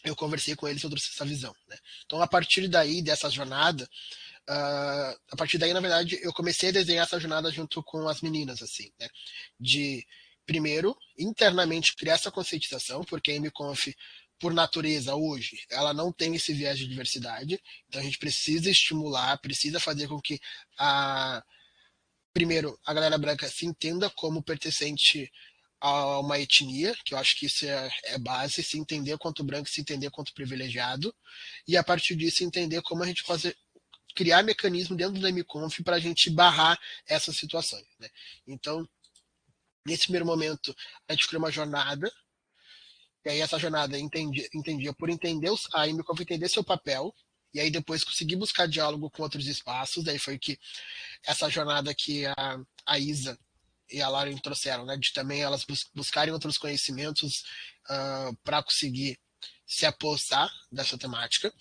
eu 0.04 0.16
conversei 0.16 0.56
com 0.56 0.68
eles, 0.68 0.82
trouxe 0.82 1.10
essa 1.14 1.26
visão. 1.26 1.56
Né? 1.68 1.78
Então, 2.06 2.22
a 2.22 2.28
partir 2.28 2.68
daí, 2.68 3.02
dessa 3.02 3.30
jornada, 3.30 3.84
uh, 4.50 5.20
a 5.32 5.36
partir 5.38 5.58
daí, 5.58 5.74
na 5.74 5.80
verdade, 5.80 6.20
eu 6.22 6.34
comecei 6.34 6.70
a 6.70 6.74
desenhar 6.74 7.06
essa 7.06 7.20
jornada 7.20 7.52
junto 7.52 7.84
com 7.84 8.08
as 8.08 8.22
meninas, 8.22 8.62
assim, 8.62 8.92
né? 9.00 9.08
de 9.60 10.06
primeiro, 10.46 10.96
internamente 11.18 11.96
criar 11.96 12.14
essa 12.14 12.32
conscientização, 12.32 13.04
porque 13.04 13.32
a 13.32 13.36
MConf 13.36 13.96
por 14.39 14.54
natureza 14.54 15.15
hoje, 15.15 15.65
ela 15.69 15.93
não 15.93 16.12
tem 16.12 16.36
esse 16.36 16.54
viés 16.54 16.78
de 16.78 16.88
diversidade. 16.88 17.60
Então 17.88 18.02
a 18.02 18.04
gente 18.04 18.17
precisa 18.17 18.69
estimular, 18.69 19.38
precisa 19.39 19.80
fazer 19.80 20.08
com 20.08 20.19
que 20.19 20.39
a 20.78 21.43
primeiro 22.34 22.78
a 22.86 22.93
galera 22.93 23.17
branca 23.17 23.48
se 23.48 23.65
entenda 23.65 24.10
como 24.10 24.43
pertencente 24.43 25.32
a 25.80 26.19
uma 26.19 26.39
etnia, 26.39 26.95
que 27.06 27.13
eu 27.13 27.17
acho 27.17 27.38
que 27.38 27.45
isso 27.45 27.65
é, 27.65 27.89
é 28.06 28.17
base, 28.17 28.63
se 28.63 28.78
entender 28.78 29.17
quanto 29.17 29.43
branco, 29.43 29.69
se 29.69 29.82
entender 29.82 30.10
quanto 30.10 30.34
privilegiado, 30.34 31.13
e 31.67 31.78
a 31.78 31.84
partir 31.84 32.15
disso 32.15 32.43
entender 32.43 32.82
como 32.82 33.04
a 33.04 33.08
gente 33.08 33.24
fazer 33.24 33.56
criar 34.15 34.43
mecanismo 34.43 34.95
dentro 34.95 35.19
do 35.19 35.28
MConf 35.28 35.84
para 35.84 35.98
a 35.98 36.00
gente 36.00 36.30
barrar 36.30 36.80
essas 37.06 37.38
situações. 37.38 37.86
Né? 38.00 38.10
Então, 38.48 38.88
nesse 39.86 40.04
primeiro 40.04 40.26
momento, 40.26 40.76
a 41.08 41.13
gente 41.13 41.28
criou 41.28 41.43
uma 41.43 41.52
jornada 41.52 42.12
e 43.26 43.30
aí 43.30 43.42
essa 43.42 43.58
jornada 43.58 43.98
entendi, 43.98 44.48
entendia 44.54 44.94
por 44.94 45.10
entender 45.10 45.50
a 45.74 45.88
Imicov 45.88 46.22
entender 46.22 46.48
seu 46.48 46.64
papel. 46.64 47.14
E 47.54 47.60
aí 47.60 47.72
depois 47.72 48.04
conseguir 48.04 48.36
buscar 48.36 48.68
diálogo 48.68 49.10
com 49.10 49.24
outros 49.24 49.48
espaços. 49.48 50.04
Daí 50.04 50.20
foi 50.20 50.38
que 50.38 50.60
essa 51.26 51.50
jornada 51.50 51.94
que 51.96 52.26
a, 52.26 52.60
a 52.86 53.00
Isa 53.00 53.38
e 53.90 54.02
a 54.02 54.10
Lauren 54.10 54.38
trouxeram, 54.38 54.86
né, 54.86 54.98
de 54.98 55.14
também 55.14 55.42
elas 55.42 55.64
bus 55.64 55.88
buscarem 55.94 56.34
outros 56.34 56.58
conhecimentos 56.58 57.42
uh, 57.90 57.90
ah, 57.90 58.32
para 58.44 58.64
conseguir 58.64 59.18
se 59.66 59.86
apossar 59.86 60.52
dessa 60.72 60.98
temática. 60.98 61.54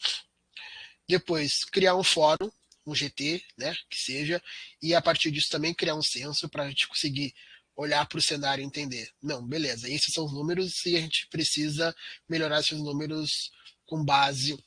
Depois, 1.09 1.65
criar 1.65 1.95
um 1.95 2.03
fórum, 2.03 2.51
um 2.87 2.95
GT, 2.95 3.45
né, 3.59 3.77
que 3.89 3.99
seja, 3.99 4.43
e 4.83 4.95
a 4.95 5.03
partir 5.03 5.31
disso 5.31 5.51
também 5.51 5.75
criar 5.75 5.95
um 5.95 6.03
censo 6.03 6.49
para 6.49 6.65
a 6.65 6.69
gente 6.69 6.89
conseguir 6.89 7.35
olhar 7.77 8.07
para 8.07 8.19
o 8.19 8.23
cenário 8.23 8.63
e 8.63 8.67
entender. 8.67 9.11
Não, 9.23 9.47
beleza, 9.47 9.89
esses 9.89 10.13
são 10.13 10.25
os 10.25 10.33
números 10.33 10.85
e 10.87 10.97
a 10.97 11.01
gente 11.01 11.27
precisa 11.29 11.95
melhorar 12.29 12.61
esses 12.61 12.79
números 12.79 13.51
com 13.87 14.05
base 14.05 14.59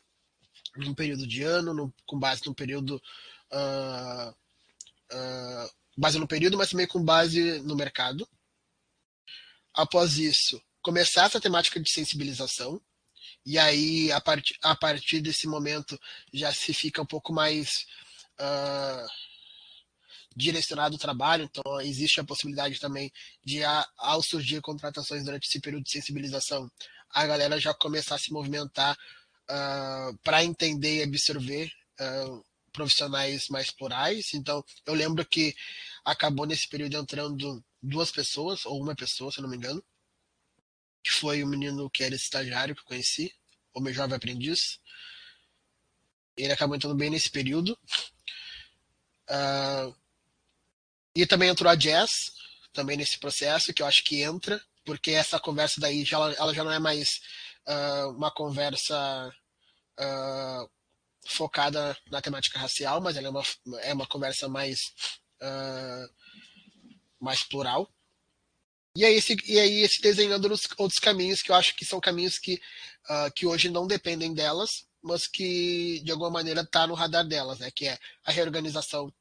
num 0.76 0.94
período 0.94 1.26
de 1.26 1.42
ano, 1.44 1.74
no, 1.74 1.94
com 2.06 2.20
base 2.20 2.46
no 2.46 2.54
período. 2.54 3.02
Uh, 3.52 4.30
uh, 5.14 5.72
base 5.98 6.20
no 6.20 6.28
período, 6.28 6.58
mas 6.58 6.70
também 6.70 6.88
com 6.88 7.04
base 7.04 7.60
no 7.62 7.76
mercado. 7.76 8.28
Após 9.74 10.18
isso, 10.18 10.62
começar 10.82 11.26
essa 11.26 11.42
temática 11.42 11.80
de 11.80 11.90
sensibilização 11.90 12.82
e 13.48 13.58
aí, 13.58 14.12
a, 14.12 14.20
part, 14.20 14.58
a 14.62 14.76
partir 14.76 15.22
desse 15.22 15.48
momento, 15.48 15.98
já 16.34 16.52
se 16.54 16.74
fica 16.74 17.02
um 17.02 17.06
pouco 17.06 17.32
mais 17.32 17.86
uh, 18.38 19.08
direcionado 20.38 20.96
o 20.96 21.00
trabalho, 21.00 21.46
então 21.46 21.82
existe 21.82 22.20
a 22.20 22.24
possibilidade 22.24 22.80
também 22.80 23.12
de, 23.44 23.62
ao 23.98 24.22
surgir 24.22 24.62
contratações 24.62 25.24
durante 25.24 25.48
esse 25.48 25.60
período 25.60 25.86
de 25.86 25.92
sensibilização, 25.92 26.72
a 27.10 27.26
galera 27.26 27.60
já 27.60 27.74
começar 27.74 28.16
a 28.16 28.20
se 28.20 28.32
movimentar 28.32 28.96
uh, 29.50 30.16
para 30.24 30.44
entender 30.44 31.00
e 31.00 31.04
absorver 31.04 31.72
uh, 32.00 32.46
profissionais 32.72 33.48
mais 33.50 33.72
plurais. 33.72 34.36
Então, 34.36 34.64
eu 34.86 34.94
lembro 34.94 35.26
que 35.26 35.56
acabou 36.06 36.46
nesse 36.46 36.70
período 36.70 36.96
entrando 36.96 37.64
duas 37.82 38.12
pessoas, 38.12 38.64
ou 38.64 38.80
uma 38.80 38.96
pessoa, 38.96 39.32
se 39.32 39.42
não 39.42 39.50
me 39.50 39.58
engano, 39.58 39.84
que 41.04 41.10
foi 41.10 41.44
o 41.44 41.48
menino 41.48 41.90
que 41.90 42.04
era 42.04 42.14
estagiário 42.14 42.76
que 42.76 42.82
eu 42.82 42.86
conheci, 42.86 43.34
o 43.74 43.80
meu 43.80 43.92
jovem 43.92 44.16
aprendiz. 44.16 44.80
Ele 46.36 46.54
acabou 46.54 46.76
entrando 46.76 46.96
bem 46.96 47.10
nesse 47.10 47.32
período. 47.32 47.76
Uh, 49.30 49.96
e 51.18 51.26
também 51.26 51.50
entrou 51.50 51.72
a 51.72 51.74
Jazz, 51.74 52.32
também 52.72 52.96
nesse 52.96 53.18
processo, 53.18 53.74
que 53.74 53.82
eu 53.82 53.88
acho 53.88 54.04
que 54.04 54.22
entra, 54.22 54.62
porque 54.86 55.10
essa 55.10 55.40
conversa 55.40 55.82
daí 55.82 56.06
já, 56.06 56.18
ela 56.18 56.54
já 56.54 56.64
não 56.64 56.72
é 56.72 56.78
mais 56.78 57.22
uh, 57.68 58.12
uma 58.12 58.30
conversa 58.30 59.34
uh, 60.00 60.70
focada 61.26 61.98
na 62.12 62.22
temática 62.22 62.60
racial, 62.60 63.02
mas 63.02 63.18
ela 63.18 63.28
é 63.28 63.30
uma, 63.32 63.44
é 63.82 63.94
uma 63.96 64.06
conversa 64.06 64.48
mais, 64.48 64.94
uh, 65.42 66.14
mais 67.20 67.42
plural. 67.42 67.92
E 68.96 69.04
aí, 69.04 69.16
esse, 69.16 69.36
e 69.48 69.60
aí 69.60 69.82
esse 69.82 70.00
desenhando 70.00 70.54
os 70.54 70.68
outros 70.78 71.00
caminhos 71.00 71.42
que 71.42 71.50
eu 71.50 71.56
acho 71.56 71.76
que 71.76 71.84
são 71.84 72.00
caminhos 72.00 72.38
que, 72.38 72.60
que 73.36 73.46
hoje 73.46 73.70
não 73.70 73.86
dependem 73.86 74.34
delas, 74.34 74.88
mas 75.04 75.28
que 75.28 76.00
de 76.04 76.12
alguma 76.12 76.32
maneira 76.32 76.62
está 76.62 76.88
no 76.88 76.96
radar 76.96 77.24
delas, 77.28 77.60
né? 77.60 77.70
que 77.70 77.88
é 77.88 78.00
a 78.24 78.32
reorganização 78.32 79.14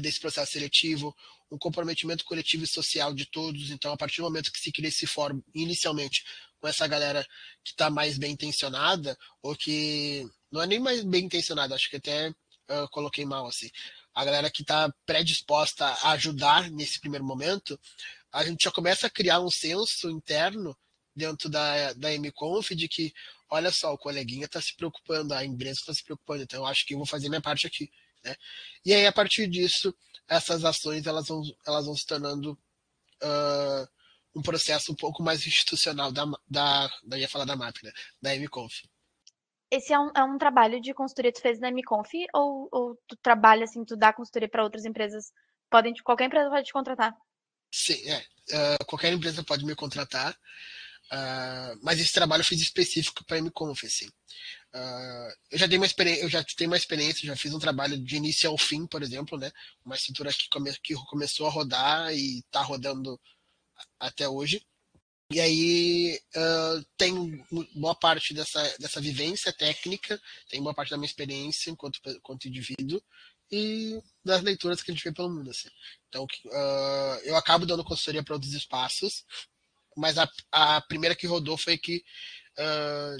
desse 0.00 0.20
processo 0.20 0.52
seletivo, 0.52 1.14
um 1.50 1.58
comprometimento 1.58 2.24
coletivo 2.24 2.64
e 2.64 2.68
social 2.68 3.12
de 3.12 3.26
todos. 3.26 3.70
Então, 3.70 3.92
a 3.92 3.96
partir 3.96 4.18
do 4.18 4.24
momento 4.24 4.52
que 4.52 4.60
se 4.60 4.70
cria 4.70 4.88
esse 4.88 5.06
fórum, 5.06 5.42
inicialmente, 5.54 6.24
com 6.60 6.68
essa 6.68 6.86
galera 6.86 7.26
que 7.64 7.72
está 7.72 7.90
mais 7.90 8.16
bem 8.16 8.32
intencionada, 8.32 9.18
ou 9.42 9.56
que 9.56 10.24
não 10.50 10.62
é 10.62 10.66
nem 10.66 10.78
mais 10.78 11.02
bem 11.02 11.24
intencionada, 11.24 11.74
acho 11.74 11.90
que 11.90 11.96
até 11.96 12.28
uh, 12.30 12.88
coloquei 12.90 13.24
mal 13.24 13.46
assim. 13.46 13.70
A 14.14 14.24
galera 14.24 14.50
que 14.50 14.62
está 14.62 14.92
predisposta 15.04 15.86
a 15.86 16.12
ajudar 16.12 16.70
nesse 16.70 17.00
primeiro 17.00 17.24
momento, 17.24 17.78
a 18.30 18.44
gente 18.44 18.62
já 18.64 18.70
começa 18.70 19.06
a 19.06 19.10
criar 19.10 19.40
um 19.40 19.50
senso 19.50 20.10
interno 20.10 20.76
dentro 21.14 21.48
da, 21.48 21.92
da 21.94 22.10
MConf 22.12 22.70
de 22.74 22.88
que, 22.88 23.12
olha 23.50 23.70
só, 23.70 23.92
o 23.92 23.98
coleguinha 23.98 24.46
está 24.46 24.60
se 24.60 24.74
preocupando, 24.76 25.34
a 25.34 25.44
empresa 25.44 25.80
está 25.80 25.92
se 25.94 26.04
preocupando, 26.04 26.42
então 26.42 26.60
eu 26.60 26.66
acho 26.66 26.86
que 26.86 26.94
eu 26.94 26.98
vou 26.98 27.06
fazer 27.06 27.28
minha 27.28 27.40
parte 27.40 27.66
aqui. 27.66 27.90
Né? 28.24 28.36
E 28.84 28.94
aí, 28.94 29.06
a 29.06 29.12
partir 29.12 29.46
disso, 29.46 29.94
essas 30.28 30.64
ações 30.64 31.06
elas 31.06 31.28
vão, 31.28 31.42
elas 31.66 31.86
vão 31.86 31.96
se 31.96 32.06
tornando 32.06 32.52
uh, 33.22 33.88
um 34.34 34.42
processo 34.42 34.92
um 34.92 34.96
pouco 34.96 35.22
mais 35.22 35.46
institucional 35.46 36.10
da, 36.10 36.24
da, 36.48 36.90
da 37.04 37.18
ia 37.18 37.28
falar 37.28 37.44
da 37.44 37.56
MAP, 37.56 37.82
né? 37.82 37.92
da 38.20 38.34
MConf. 38.34 38.82
Esse 39.70 39.92
é 39.92 39.98
um, 39.98 40.10
é 40.14 40.22
um 40.22 40.36
trabalho 40.36 40.80
de 40.80 40.92
consultoria 40.92 41.32
que 41.32 41.38
tu 41.38 41.42
fez 41.42 41.58
na 41.58 41.70
MConf 41.70 42.12
ou, 42.34 42.68
ou 42.70 42.96
tu 43.06 43.16
trabalha 43.16 43.64
assim, 43.64 43.84
tu 43.84 43.96
dá 43.96 44.12
consultoria 44.12 44.48
para 44.48 44.62
outras 44.62 44.84
empresas? 44.84 45.32
Podem, 45.70 45.94
qualquer 46.04 46.26
empresa 46.26 46.50
pode 46.50 46.66
te 46.66 46.72
contratar? 46.72 47.16
Sim, 47.70 48.06
é. 48.06 48.18
Uh, 48.18 48.84
qualquer 48.86 49.12
empresa 49.12 49.42
pode 49.42 49.64
me 49.64 49.74
contratar. 49.74 50.34
Uh, 51.10 51.78
mas 51.82 51.98
esse 52.00 52.12
trabalho 52.12 52.42
eu 52.42 52.44
fiz 52.44 52.60
específico 52.60 53.24
para 53.24 53.38
a 53.38 53.40
MConf, 53.40 53.86
assim. 53.86 54.10
Uh, 54.74 55.32
eu 55.50 55.58
já 55.58 55.66
dei 55.66 55.76
uma 55.76 55.84
experiência, 55.84 56.22
eu 56.22 56.30
já 56.30 56.42
tenho 56.42 56.70
uma 56.70 56.76
experiência, 56.76 57.26
já 57.26 57.36
fiz 57.36 57.52
um 57.52 57.58
trabalho 57.58 57.98
de 57.98 58.16
início 58.16 58.48
ao 58.48 58.56
fim, 58.56 58.86
por 58.86 59.02
exemplo, 59.02 59.36
né? 59.38 59.52
Uma 59.84 59.94
estrutura 59.96 60.32
que, 60.32 60.48
come, 60.48 60.72
que 60.82 60.94
começou 60.94 61.46
a 61.46 61.50
rodar 61.50 62.12
e 62.14 62.38
está 62.38 62.62
rodando 62.62 63.20
até 64.00 64.26
hoje. 64.26 64.64
E 65.30 65.40
aí 65.40 66.20
uh, 66.36 66.84
tem 66.96 67.44
boa 67.74 67.94
parte 67.94 68.34
dessa, 68.34 68.62
dessa 68.78 69.00
vivência 69.00 69.52
técnica, 69.52 70.20
tem 70.48 70.62
boa 70.62 70.74
parte 70.74 70.90
da 70.90 70.96
minha 70.96 71.06
experiência 71.06 71.70
enquanto, 71.70 72.00
enquanto 72.06 72.48
indivíduo 72.48 73.02
e 73.50 73.98
das 74.24 74.42
leituras 74.42 74.82
que 74.82 74.90
a 74.90 74.94
gente 74.94 75.04
vê 75.04 75.12
pelo 75.12 75.30
mundo. 75.30 75.50
Assim. 75.50 75.68
Então, 76.08 76.24
uh, 76.24 77.18
eu 77.24 77.36
acabo 77.36 77.66
dando 77.66 77.84
consultoria 77.84 78.22
para 78.22 78.34
outros 78.34 78.54
espaços, 78.54 79.24
mas 79.96 80.16
a, 80.16 80.30
a 80.50 80.80
primeira 80.82 81.14
que 81.14 81.26
rodou 81.26 81.58
foi 81.58 81.76
que, 81.76 82.02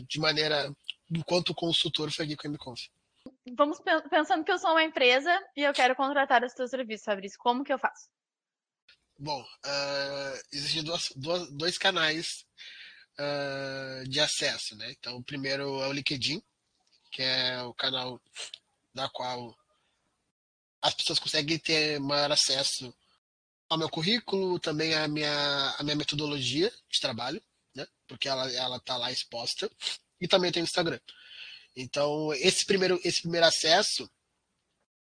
de 0.07 0.19
maneira 0.19 0.75
enquanto 1.13 1.55
consultor 1.55 2.11
foi 2.11 2.25
aqui 2.25 2.37
com 2.37 2.49
a 2.49 2.51
MConf. 2.51 2.89
Vamos 3.57 3.79
pensando 4.11 4.45
que 4.45 4.51
eu 4.51 4.59
sou 4.59 4.71
uma 4.71 4.83
empresa 4.83 5.31
e 5.57 5.63
eu 5.63 5.73
quero 5.73 5.95
contratar 5.95 6.43
os 6.43 6.53
teus 6.55 6.71
serviços, 6.71 7.05
Fabrício. 7.05 7.39
Como 7.39 7.63
que 7.63 7.73
eu 7.73 7.79
faço? 7.79 8.09
Bom, 9.19 9.41
uh, 9.41 10.43
existem 10.53 10.83
duas, 10.83 11.13
duas, 11.15 11.51
dois 11.53 11.79
canais 11.79 12.45
uh, 13.19 14.09
de 14.09 14.19
acesso, 14.19 14.77
né? 14.77 14.91
Então, 14.93 15.17
o 15.17 15.23
primeiro 15.23 15.81
é 15.83 15.89
o 15.89 15.93
LinkedIn, 15.93 16.43
que 17.11 17.23
é 17.23 17.63
o 17.63 17.75
canal 17.75 18.21
da 18.93 19.09
qual 19.09 19.57
as 20.81 20.95
pessoas 20.95 21.21
conseguem 21.21 21.59
ter 21.59 22.01
maior 22.01 22.33
acesso 22.33 22.93
ao 23.69 23.79
meu 23.79 23.89
currículo, 23.89 24.59
também 24.59 24.95
à 24.95 25.07
minha, 25.07 25.77
à 25.79 25.83
minha 25.85 25.97
metodologia 25.97 26.73
de 26.91 27.01
trabalho, 27.01 27.41
né? 27.75 27.87
Porque 28.09 28.29
ela 28.29 28.51
ela 28.53 28.77
está 28.79 28.97
lá 28.97 29.13
exposta 29.13 29.71
e 30.23 30.29
também 30.29 30.53
tem 30.53 30.63
o 30.63 30.65
Instagram. 30.65 31.01
Então, 31.77 32.33
esse 32.35 32.65
primeiro, 32.65 33.01
esse 33.05 33.23
primeiro 33.23 33.47
acesso, 33.47 34.05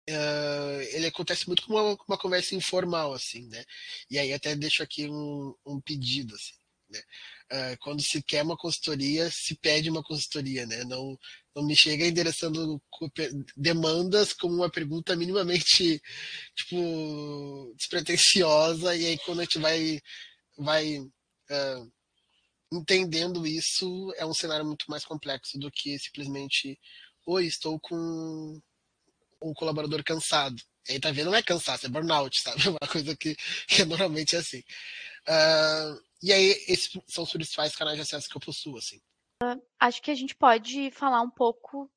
uh, 0.09 0.81
ele 0.93 1.07
acontece 1.07 1.47
muito 1.47 1.63
com 1.63 1.73
uma, 1.73 1.97
uma, 2.07 2.17
conversa 2.17 2.55
informal, 2.55 3.13
assim, 3.13 3.47
né? 3.47 3.63
E 4.09 4.17
aí 4.17 4.33
até 4.33 4.55
deixo 4.55 4.81
aqui 4.81 5.07
um, 5.07 5.53
um 5.65 5.79
pedido, 5.79 6.33
assim, 6.35 6.55
né? 6.89 7.01
Uh, 7.51 7.77
quando 7.81 8.01
se 8.01 8.23
quer 8.23 8.43
uma 8.43 8.57
consultoria, 8.57 9.29
se 9.31 9.55
pede 9.55 9.89
uma 9.89 10.03
consultoria, 10.03 10.65
né? 10.65 10.83
Não, 10.85 11.17
não 11.55 11.63
me 11.65 11.75
chega 11.75 12.07
endereçando 12.07 12.81
demandas 13.55 14.33
como 14.33 14.55
uma 14.55 14.69
pergunta 14.69 15.15
minimamente, 15.15 16.01
tipo, 16.55 17.73
despretensiosa, 17.77 18.95
e 18.95 19.05
aí 19.05 19.17
quando 19.19 19.41
a 19.41 19.43
gente 19.43 19.59
vai, 19.59 20.01
vai 20.57 20.99
uh, 20.99 21.91
entendendo 22.77 23.45
isso, 23.45 24.13
é 24.17 24.25
um 24.25 24.33
cenário 24.33 24.65
muito 24.65 24.85
mais 24.89 25.05
complexo 25.05 25.57
do 25.57 25.71
que 25.71 25.97
simplesmente, 25.99 26.79
oi, 27.25 27.45
estou 27.45 27.79
com 27.79 28.61
um 29.41 29.53
colaborador 29.53 30.03
cansado. 30.03 30.61
Aí 30.89 30.99
tá 30.99 31.11
vendo, 31.11 31.31
não 31.31 31.37
é 31.37 31.41
cansaço, 31.41 31.85
é 31.85 31.89
burnout, 31.89 32.39
sabe? 32.41 32.61
É 32.67 32.69
uma 32.69 32.91
coisa 32.91 33.15
que, 33.15 33.35
que 33.67 33.81
é 33.81 33.85
normalmente 33.85 34.35
é 34.35 34.39
assim. 34.39 34.59
Uh, 35.27 36.01
e 36.21 36.31
aí, 36.31 36.51
esses 36.67 36.91
são 37.07 37.23
os 37.23 37.31
principais 37.31 37.75
canais 37.75 37.95
de 37.97 38.01
acesso 38.01 38.29
que 38.29 38.37
eu 38.37 38.41
possuo, 38.41 38.77
assim. 38.77 39.01
Acho 39.79 40.01
que 40.01 40.11
a 40.11 40.15
gente 40.15 40.35
pode 40.35 40.91
falar 40.91 41.21
um 41.21 41.29
pouco, 41.29 41.91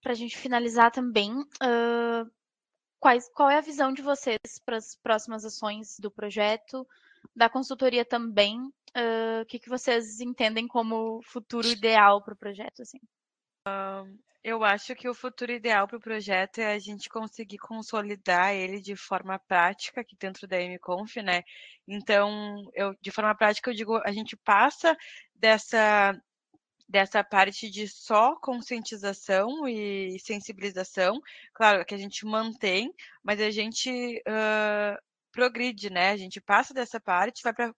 para 0.00 0.12
a 0.12 0.14
gente 0.14 0.36
finalizar 0.36 0.90
também, 0.90 1.32
uh, 1.32 2.30
quais, 2.98 3.28
qual 3.34 3.50
é 3.50 3.58
a 3.58 3.62
visão 3.62 3.92
de 3.92 4.02
vocês 4.02 4.38
para 4.64 4.76
as 4.76 4.96
próximas 4.96 5.44
ações 5.44 5.98
do 5.98 6.10
projeto, 6.10 6.86
da 7.34 7.48
consultoria 7.48 8.04
também, 8.04 8.72
uh, 8.96 9.42
o 9.42 9.46
que, 9.46 9.58
que 9.58 9.68
vocês 9.68 10.20
entendem 10.20 10.66
como 10.66 11.20
futuro 11.22 11.66
ideal 11.66 12.22
para 12.22 12.34
o 12.34 12.36
projeto? 12.36 12.82
Assim? 12.82 12.98
Uh, 13.68 14.18
eu 14.44 14.64
acho 14.64 14.94
que 14.96 15.08
o 15.08 15.14
futuro 15.14 15.52
ideal 15.52 15.86
para 15.86 15.96
o 15.96 16.00
projeto 16.00 16.58
é 16.58 16.74
a 16.74 16.78
gente 16.78 17.08
conseguir 17.08 17.58
consolidar 17.58 18.52
ele 18.52 18.80
de 18.80 18.96
forma 18.96 19.38
prática 19.38 20.00
aqui 20.00 20.16
dentro 20.18 20.48
da 20.48 20.60
MConf, 20.60 21.16
né? 21.22 21.42
Então, 21.86 22.68
eu, 22.74 22.94
de 23.00 23.10
forma 23.12 23.34
prática, 23.36 23.70
eu 23.70 23.74
digo, 23.74 24.00
a 24.04 24.12
gente 24.12 24.36
passa 24.36 24.96
dessa 25.34 26.20
dessa 26.88 27.24
parte 27.24 27.70
de 27.70 27.88
só 27.88 28.36
conscientização 28.36 29.66
e 29.66 30.18
sensibilização, 30.18 31.22
claro 31.54 31.86
que 31.86 31.94
a 31.94 31.98
gente 31.98 32.26
mantém, 32.26 32.92
mas 33.22 33.40
a 33.40 33.50
gente 33.50 34.22
uh, 34.28 35.00
progride, 35.32 35.88
né? 35.88 36.10
A 36.10 36.16
gente 36.18 36.38
passa 36.38 36.74
dessa 36.74 37.00
parte, 37.00 37.42
vai 37.42 37.54
para 37.54 37.72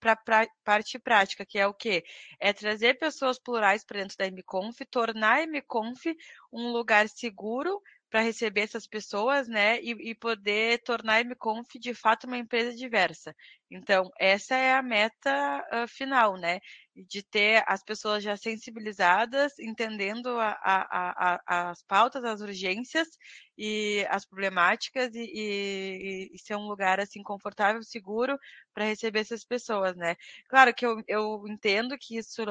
para 0.00 0.12
a 0.14 0.46
parte 0.64 0.98
prática, 0.98 1.46
que 1.46 1.58
é 1.58 1.66
o 1.66 1.74
quê? 1.74 2.02
É 2.40 2.52
trazer 2.52 2.94
pessoas 2.98 3.38
plurais 3.38 3.84
para 3.84 4.00
dentro 4.00 4.16
da 4.16 4.26
MConf, 4.26 4.80
tornar 4.90 5.40
a 5.40 5.42
MConf 5.42 6.06
um 6.52 6.72
lugar 6.72 7.08
seguro 7.08 7.80
para 8.10 8.20
receber 8.22 8.62
essas 8.62 8.86
pessoas, 8.86 9.46
né, 9.48 9.80
e, 9.80 10.10
e, 10.10 10.14
poder 10.14 10.82
tornar 10.82 11.14
a 11.14 11.20
MConf 11.20 11.78
de 11.78 11.94
fato 11.94 12.26
uma 12.26 12.36
empresa 12.36 12.76
diversa. 12.76 13.34
Então, 13.70 14.10
essa 14.18 14.56
é 14.56 14.74
a 14.74 14.82
meta 14.82 15.64
uh, 15.72 15.88
final, 15.88 16.36
né, 16.36 16.58
de 16.96 17.22
ter 17.22 17.62
as 17.68 17.82
pessoas 17.84 18.22
já 18.22 18.36
sensibilizadas, 18.36 19.56
entendendo 19.60 20.28
a, 20.40 20.58
a, 20.60 21.36
a, 21.46 21.70
as 21.70 21.82
pautas, 21.84 22.24
as 22.24 22.40
urgências 22.40 23.08
e 23.56 24.04
as 24.10 24.26
problemáticas 24.26 25.14
e, 25.14 25.20
e, 25.32 26.30
e 26.34 26.38
ser 26.38 26.56
um 26.56 26.66
lugar 26.66 26.98
assim 26.98 27.22
confortável, 27.22 27.82
seguro 27.82 28.36
para 28.74 28.84
receber 28.84 29.20
essas 29.20 29.44
pessoas, 29.44 29.96
né. 29.96 30.16
Claro 30.48 30.74
que 30.74 30.84
eu, 30.84 31.00
eu 31.06 31.44
entendo 31.48 31.96
que 31.96 32.16
isso 32.16 32.42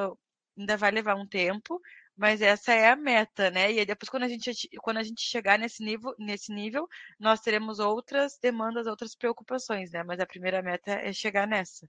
ainda 0.57 0.77
vai 0.77 0.91
levar 0.91 1.15
um 1.15 1.27
tempo, 1.27 1.81
mas 2.19 2.41
essa 2.41 2.73
é 2.73 2.89
a 2.89 2.97
meta, 2.97 3.49
né? 3.49 3.71
E 3.71 3.79
aí 3.79 3.85
depois 3.85 4.09
quando 4.09 4.23
a 4.23 4.27
gente 4.27 4.51
quando 4.81 4.97
a 4.97 5.03
gente 5.03 5.21
chegar 5.21 5.57
nesse 5.57 5.81
nível, 5.81 6.13
nesse 6.19 6.51
nível, 6.53 6.85
nós 7.17 7.39
teremos 7.39 7.79
outras 7.79 8.37
demandas, 8.41 8.87
outras 8.87 9.15
preocupações, 9.15 9.91
né? 9.91 10.03
Mas 10.03 10.19
a 10.19 10.25
primeira 10.25 10.61
meta 10.61 10.91
é 10.91 11.13
chegar 11.13 11.47
nessa. 11.47 11.87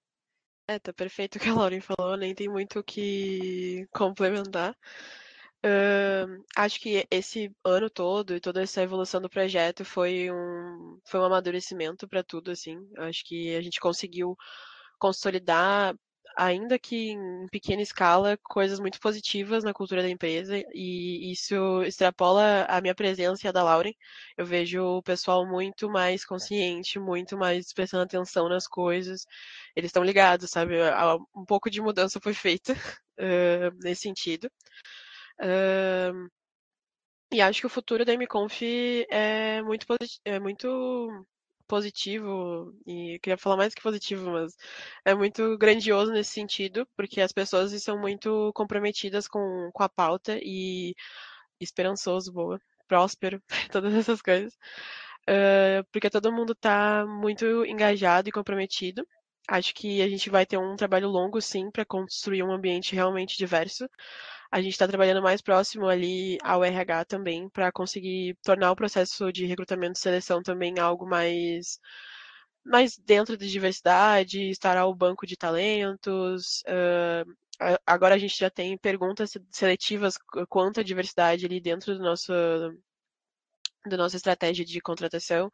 É, 0.68 0.78
tá 0.78 0.92
perfeito 0.92 1.36
o 1.36 1.40
que 1.40 1.48
a 1.48 1.54
Lauren 1.54 1.80
falou, 1.80 2.16
nem 2.16 2.32
tem 2.32 2.48
muito 2.48 2.78
o 2.78 2.84
que 2.84 3.88
complementar. 3.92 4.76
Uh, 5.66 6.42
acho 6.56 6.80
que 6.80 7.06
esse 7.10 7.52
ano 7.64 7.90
todo 7.90 8.34
e 8.36 8.40
toda 8.40 8.62
essa 8.62 8.82
evolução 8.82 9.20
do 9.20 9.28
projeto 9.28 9.84
foi 9.84 10.30
um, 10.30 11.00
foi 11.04 11.18
um 11.20 11.24
amadurecimento 11.24 12.06
para 12.06 12.22
tudo, 12.22 12.52
assim. 12.52 12.78
Acho 12.98 13.24
que 13.24 13.56
a 13.56 13.60
gente 13.60 13.80
conseguiu 13.80 14.36
consolidar, 14.96 15.94
ainda 16.36 16.78
que 16.78 17.10
em 17.10 17.46
pequena 17.48 17.82
escala, 17.82 18.38
coisas 18.44 18.80
muito 18.80 19.00
positivas 19.00 19.64
na 19.64 19.72
cultura 19.72 20.02
da 20.02 20.08
empresa 20.08 20.62
e 20.74 21.32
isso 21.32 21.82
extrapola 21.82 22.64
a 22.68 22.80
minha 22.80 22.94
presença 22.94 23.46
e 23.46 23.48
a 23.48 23.52
da 23.52 23.62
Lauren. 23.62 23.92
Eu 24.36 24.46
vejo 24.46 24.82
o 24.82 25.02
pessoal 25.02 25.46
muito 25.46 25.88
mais 25.90 26.24
consciente, 26.24 26.98
muito 26.98 27.36
mais 27.36 27.72
prestando 27.72 28.04
atenção 28.04 28.48
nas 28.48 28.66
coisas. 28.66 29.26
Eles 29.76 29.88
estão 29.88 30.04
ligados, 30.04 30.50
sabe? 30.50 30.74
Um 31.34 31.44
pouco 31.44 31.70
de 31.70 31.80
mudança 31.80 32.20
foi 32.20 32.34
feita 32.34 32.72
uh, 33.18 33.76
nesse 33.82 34.02
sentido. 34.02 34.50
Uh, 35.40 36.28
e 37.32 37.40
acho 37.40 37.60
que 37.60 37.66
o 37.66 37.70
futuro 37.70 38.04
da 38.04 38.12
MConf 38.14 38.62
é 39.08 39.62
muito, 39.62 39.86
é 40.24 40.40
muito 40.40 41.26
positivo, 41.70 42.74
e 42.84 43.20
queria 43.22 43.38
falar 43.38 43.56
mais 43.56 43.72
que 43.72 43.80
positivo, 43.80 44.32
mas 44.32 44.56
é 45.04 45.14
muito 45.14 45.56
grandioso 45.56 46.10
nesse 46.12 46.32
sentido, 46.32 46.84
porque 46.96 47.20
as 47.20 47.32
pessoas 47.32 47.72
estão 47.72 47.96
muito 47.98 48.52
comprometidas 48.54 49.28
com, 49.28 49.70
com 49.72 49.82
a 49.84 49.88
pauta 49.88 50.36
e 50.42 50.94
esperançoso, 51.60 52.32
boa, 52.32 52.60
próspero, 52.88 53.40
todas 53.72 53.94
essas 53.94 54.20
coisas. 54.20 54.52
Uh, 55.28 55.84
porque 55.92 56.10
todo 56.10 56.32
mundo 56.32 56.52
está 56.54 57.06
muito 57.06 57.64
engajado 57.64 58.28
e 58.28 58.32
comprometido. 58.32 59.06
Acho 59.48 59.74
que 59.74 60.02
a 60.02 60.08
gente 60.08 60.28
vai 60.30 60.44
ter 60.46 60.58
um 60.58 60.76
trabalho 60.76 61.08
longo, 61.08 61.40
sim, 61.40 61.70
para 61.70 61.84
construir 61.84 62.42
um 62.42 62.52
ambiente 62.52 62.94
realmente 62.94 63.38
diverso 63.38 63.88
a 64.50 64.60
gente 64.60 64.72
está 64.72 64.88
trabalhando 64.88 65.22
mais 65.22 65.40
próximo 65.40 65.86
ali 65.86 66.38
ao 66.42 66.64
RH 66.64 67.04
também, 67.04 67.48
para 67.50 67.70
conseguir 67.70 68.36
tornar 68.42 68.72
o 68.72 68.76
processo 68.76 69.32
de 69.32 69.46
recrutamento 69.46 69.98
e 69.98 70.02
seleção 70.02 70.42
também 70.42 70.78
algo 70.78 71.06
mais, 71.06 71.78
mais 72.64 72.98
dentro 72.98 73.36
de 73.36 73.48
diversidade, 73.50 74.50
estar 74.50 74.76
ao 74.76 74.94
banco 74.94 75.26
de 75.26 75.36
talentos. 75.36 76.62
Uh, 76.62 77.78
agora 77.86 78.14
a 78.16 78.18
gente 78.18 78.36
já 78.38 78.50
tem 78.50 78.76
perguntas 78.78 79.32
seletivas 79.52 80.18
quanto 80.48 80.80
à 80.80 80.82
diversidade 80.82 81.46
ali 81.46 81.60
dentro 81.60 81.94
do 81.96 82.02
nosso 82.02 82.32
da 83.86 83.96
nossa 83.96 84.16
estratégia 84.16 84.64
de 84.64 84.80
contratação. 84.80 85.50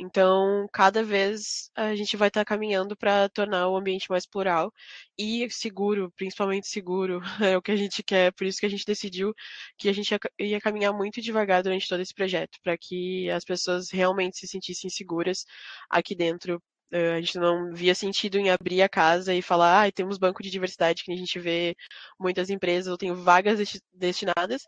Então, 0.00 0.68
cada 0.72 1.02
vez 1.02 1.70
a 1.74 1.94
gente 1.96 2.16
vai 2.16 2.28
estar 2.28 2.40
tá 2.40 2.44
caminhando 2.44 2.96
para 2.96 3.28
tornar 3.28 3.68
o 3.68 3.76
ambiente 3.76 4.08
mais 4.08 4.24
plural 4.26 4.72
e 5.18 5.48
seguro, 5.50 6.12
principalmente 6.16 6.68
seguro, 6.68 7.20
é 7.52 7.56
o 7.56 7.62
que 7.62 7.72
a 7.72 7.76
gente 7.76 8.02
quer. 8.02 8.32
Por 8.32 8.46
isso 8.46 8.60
que 8.60 8.66
a 8.66 8.68
gente 8.68 8.84
decidiu 8.86 9.34
que 9.76 9.88
a 9.88 9.92
gente 9.92 10.14
ia, 10.38 10.60
caminhar 10.60 10.92
muito 10.92 11.20
devagar 11.20 11.62
durante 11.62 11.88
todo 11.88 12.00
esse 12.00 12.14
projeto, 12.14 12.58
para 12.62 12.76
que 12.78 13.28
as 13.30 13.44
pessoas 13.44 13.90
realmente 13.90 14.38
se 14.38 14.46
sentissem 14.46 14.88
seguras 14.90 15.44
aqui 15.90 16.14
dentro 16.14 16.62
eh, 16.90 17.14
a 17.14 17.20
gente 17.20 17.38
não 17.38 17.72
via 17.72 17.94
sentido 17.94 18.38
em 18.38 18.50
abrir 18.50 18.82
a 18.82 18.88
casa 18.88 19.34
e 19.34 19.42
falar, 19.42 19.86
ah, 19.86 19.92
temos 19.92 20.18
banco 20.18 20.42
de 20.42 20.50
diversidade 20.50 21.04
que 21.04 21.12
a 21.12 21.16
gente 21.16 21.38
vê 21.38 21.76
muitas 22.18 22.50
empresas, 22.50 22.90
ou 22.90 22.98
tem 22.98 23.12
vagas 23.12 23.58
destinadas, 23.92 24.62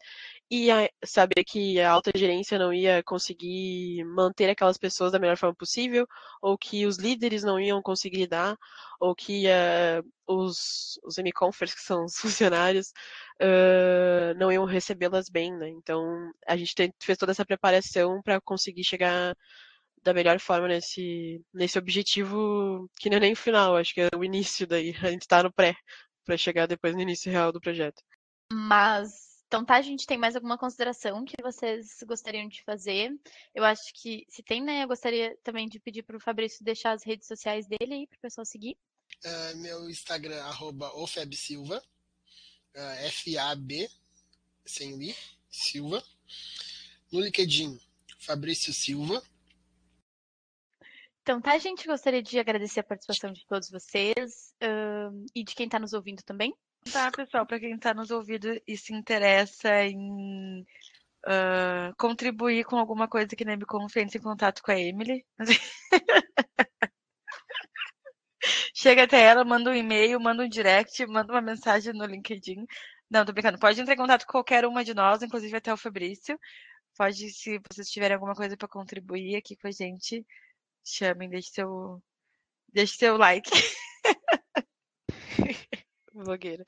e 0.51 0.69
saber 1.05 1.45
que 1.45 1.81
a 1.81 1.91
alta 1.93 2.11
gerência 2.15 2.59
não 2.59 2.73
ia 2.75 3.03
conseguir 3.05 4.05
manter 4.05 4.51
aquelas 4.51 4.77
pessoas 4.77 5.13
da 5.13 5.19
melhor 5.19 5.37
forma 5.37 5.55
possível, 5.55 6.07
ou 6.43 6.59
que 6.59 6.87
os 6.87 6.99
líderes 6.99 7.45
não 7.45 7.61
iam 7.61 7.81
conseguir 7.81 8.19
lidar, 8.19 8.57
ou 9.01 9.15
que 9.15 9.47
uh, 9.47 10.05
os, 10.27 10.99
os 11.05 11.19
M-Confers, 11.19 11.75
que 11.75 11.81
são 11.81 12.05
os 12.05 12.17
funcionários, 12.19 12.89
uh, 13.41 14.35
não 14.39 14.51
iam 14.53 14.65
recebê-las 14.65 15.29
bem, 15.29 15.57
né? 15.57 15.69
Então, 15.69 16.33
a 16.47 16.57
gente 16.57 16.75
fez 17.01 17.17
toda 17.17 17.33
essa 17.33 17.47
preparação 17.47 18.21
para 18.23 18.41
conseguir 18.41 18.85
chegar 18.85 19.37
da 20.03 20.15
melhor 20.15 20.39
forma 20.41 20.69
nesse, 20.69 21.43
nesse 21.53 21.79
objetivo 21.79 22.89
que 22.99 23.11
não 23.11 23.19
é 23.19 23.21
nem 23.21 23.33
o 23.33 23.37
final, 23.37 23.77
acho 23.77 23.95
que 23.95 24.01
é 24.01 24.09
o 24.17 24.25
início 24.25 24.67
daí. 24.67 24.95
A 25.03 25.11
gente 25.11 25.27
tá 25.27 25.43
no 25.43 25.53
pré, 25.53 25.75
para 26.25 26.37
chegar 26.37 26.67
depois 26.67 26.95
no 26.95 27.01
início 27.01 27.31
real 27.31 27.53
do 27.53 27.61
projeto. 27.61 28.03
Mas, 28.53 29.43
então 29.47 29.65
tá, 29.65 29.77
a 29.77 29.83
gente 29.83 30.07
tem 30.07 30.19
mais 30.19 30.35
alguma 30.35 30.59
consideração 30.59 31.25
que 31.25 31.43
vocês 31.43 31.99
gostariam 32.07 32.49
de 32.49 32.63
fazer? 32.63 33.13
Eu 33.55 33.65
acho 33.65 33.93
que, 33.95 34.25
se 34.29 34.43
tem, 34.43 34.63
né, 34.63 34.85
eu 34.85 34.89
gostaria 34.89 35.37
também 35.43 35.69
de 35.69 35.79
pedir 35.79 36.03
para 36.03 36.17
o 36.17 36.21
Fabrício 36.21 36.65
deixar 36.65 36.93
as 36.93 37.05
redes 37.05 37.27
sociais 37.27 37.67
dele 37.67 37.95
aí 37.95 38.07
para 38.07 38.17
o 38.17 38.21
pessoal 38.21 38.45
seguir. 38.45 38.77
Uh, 39.25 39.57
meu 39.59 39.91
Instagram, 39.91 40.43
arroba 40.45 40.95
ofebsilva, 40.95 41.83
uh, 42.75 42.79
é, 42.79 43.09
F-A-B, 43.09 43.91
sem 44.65 44.95
o 44.95 45.03
I, 45.03 45.15
Silva. 45.51 46.03
No 47.11 47.21
LinkedIn, 47.21 47.79
Fabrício 48.21 48.73
Silva. 48.73 49.23
Então, 51.31 51.41
tá, 51.41 51.57
gente? 51.59 51.87
Gostaria 51.87 52.21
de 52.21 52.41
agradecer 52.41 52.81
a 52.81 52.83
participação 52.83 53.31
de 53.31 53.47
todos 53.47 53.71
vocês 53.71 54.53
uh, 54.61 55.25
e 55.33 55.45
de 55.45 55.55
quem 55.55 55.67
está 55.67 55.79
nos 55.79 55.93
ouvindo 55.93 56.25
também. 56.25 56.53
Tá, 56.93 57.09
pessoal, 57.13 57.47
para 57.47 57.61
quem 57.61 57.73
está 57.73 57.95
nos 57.95 58.11
ouvindo 58.11 58.61
e 58.67 58.77
se 58.77 58.93
interessa 58.93 59.85
em 59.85 60.63
uh, 61.25 61.95
contribuir 61.97 62.65
com 62.65 62.77
alguma 62.77 63.07
coisa 63.07 63.37
que 63.37 63.45
nem 63.45 63.57
me 63.57 63.65
confiança 63.65 64.19
em 64.19 64.21
contato 64.21 64.61
com 64.61 64.73
a 64.73 64.81
Emily. 64.81 65.25
Chega 68.75 69.05
até 69.05 69.23
ela, 69.23 69.45
manda 69.45 69.71
um 69.71 69.75
e-mail, 69.75 70.19
manda 70.19 70.43
um 70.43 70.49
direct, 70.49 71.07
manda 71.07 71.33
uma 71.33 71.41
mensagem 71.41 71.93
no 71.93 72.07
LinkedIn. 72.07 72.67
Não, 73.09 73.25
tô 73.25 73.33
brincando. 73.33 73.57
Pode 73.57 73.81
entrar 73.81 73.95
em 73.95 73.99
contato 73.99 74.27
com 74.27 74.33
qualquer 74.33 74.67
uma 74.67 74.83
de 74.83 74.95
nós, 74.95 75.23
inclusive 75.23 75.57
até 75.57 75.73
o 75.73 75.77
Fabrício. 75.77 76.37
Pode, 76.97 77.31
se 77.31 77.61
vocês 77.71 77.89
tiverem 77.89 78.17
alguma 78.17 78.35
coisa 78.35 78.57
para 78.57 78.67
contribuir 78.67 79.37
aqui 79.37 79.55
com 79.55 79.69
a 79.69 79.71
gente, 79.71 80.27
chamem, 80.85 81.29
deixe 81.29 81.51
seu, 81.51 82.03
deixe 82.73 82.97
seu 82.97 83.17
like. 83.17 83.51
Blogueira. 86.13 86.65